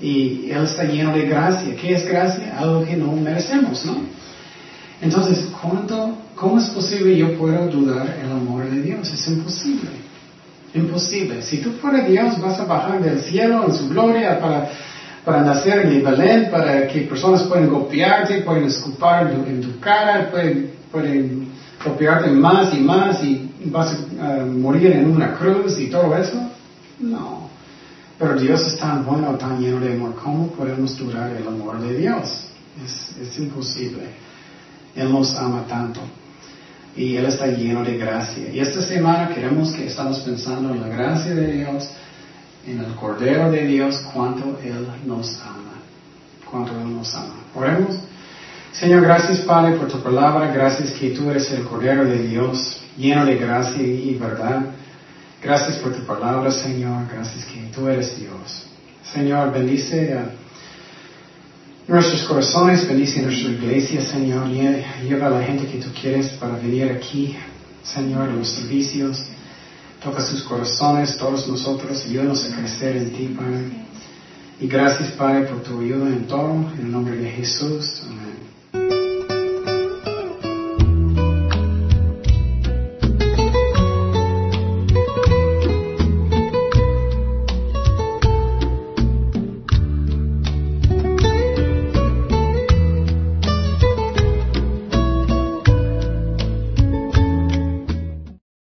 [0.00, 1.76] Y Él está lleno de gracia.
[1.76, 2.58] ¿Qué es gracia?
[2.58, 4.00] Algo que no merecemos, ¿no?
[5.00, 9.12] Entonces, ¿cuánto, ¿cómo es posible yo puedo dudar el amor de Dios?
[9.12, 9.90] Es imposible.
[10.74, 11.42] Imposible.
[11.42, 14.70] Si tú fueras Dios, vas a bajar del cielo en su gloria para
[15.26, 20.30] para nacer en el Belén, para que personas puedan copiarte, pueden escupar en tu, cara,
[20.30, 21.48] pueden, pueden
[21.82, 26.38] copiarte más y más y vas a morir en una cruz y todo eso.
[27.00, 27.50] No.
[28.20, 30.14] Pero Dios es tan bueno, tan lleno de amor.
[30.14, 32.44] ¿Cómo podemos durar el amor de Dios?
[32.84, 34.04] Es imposible.
[34.96, 36.00] Él nos ama tanto.
[36.96, 38.48] Y Él está lleno de gracia.
[38.50, 41.90] Y esta semana queremos que estamos pensando en la gracia de Dios
[42.66, 45.74] en el Cordero de Dios cuánto Él nos ama.
[46.50, 47.44] Cuánto Él nos ama.
[47.54, 47.96] Oremos.
[48.72, 50.50] Señor, gracias Padre por tu palabra.
[50.52, 54.62] Gracias que tú eres el Cordero de Dios, lleno de gracia y verdad.
[55.42, 57.04] Gracias por tu palabra, Señor.
[57.12, 58.66] Gracias que tú eres Dios.
[59.14, 60.30] Señor, bendice a
[61.88, 64.48] nuestros corazones, bendice a nuestra iglesia, Señor.
[64.48, 67.36] Lleva a la gente que tú quieres para venir aquí
[67.94, 69.24] Señor, en los servicios.
[70.02, 73.64] Toca sus corazones, todos nosotros, ayúdanos a crecer en ti, Padre.
[74.60, 76.52] Y gracias, Padre, por tu ayuda en todo.
[76.74, 78.02] En el nombre de Jesús.
[78.06, 78.25] Amén.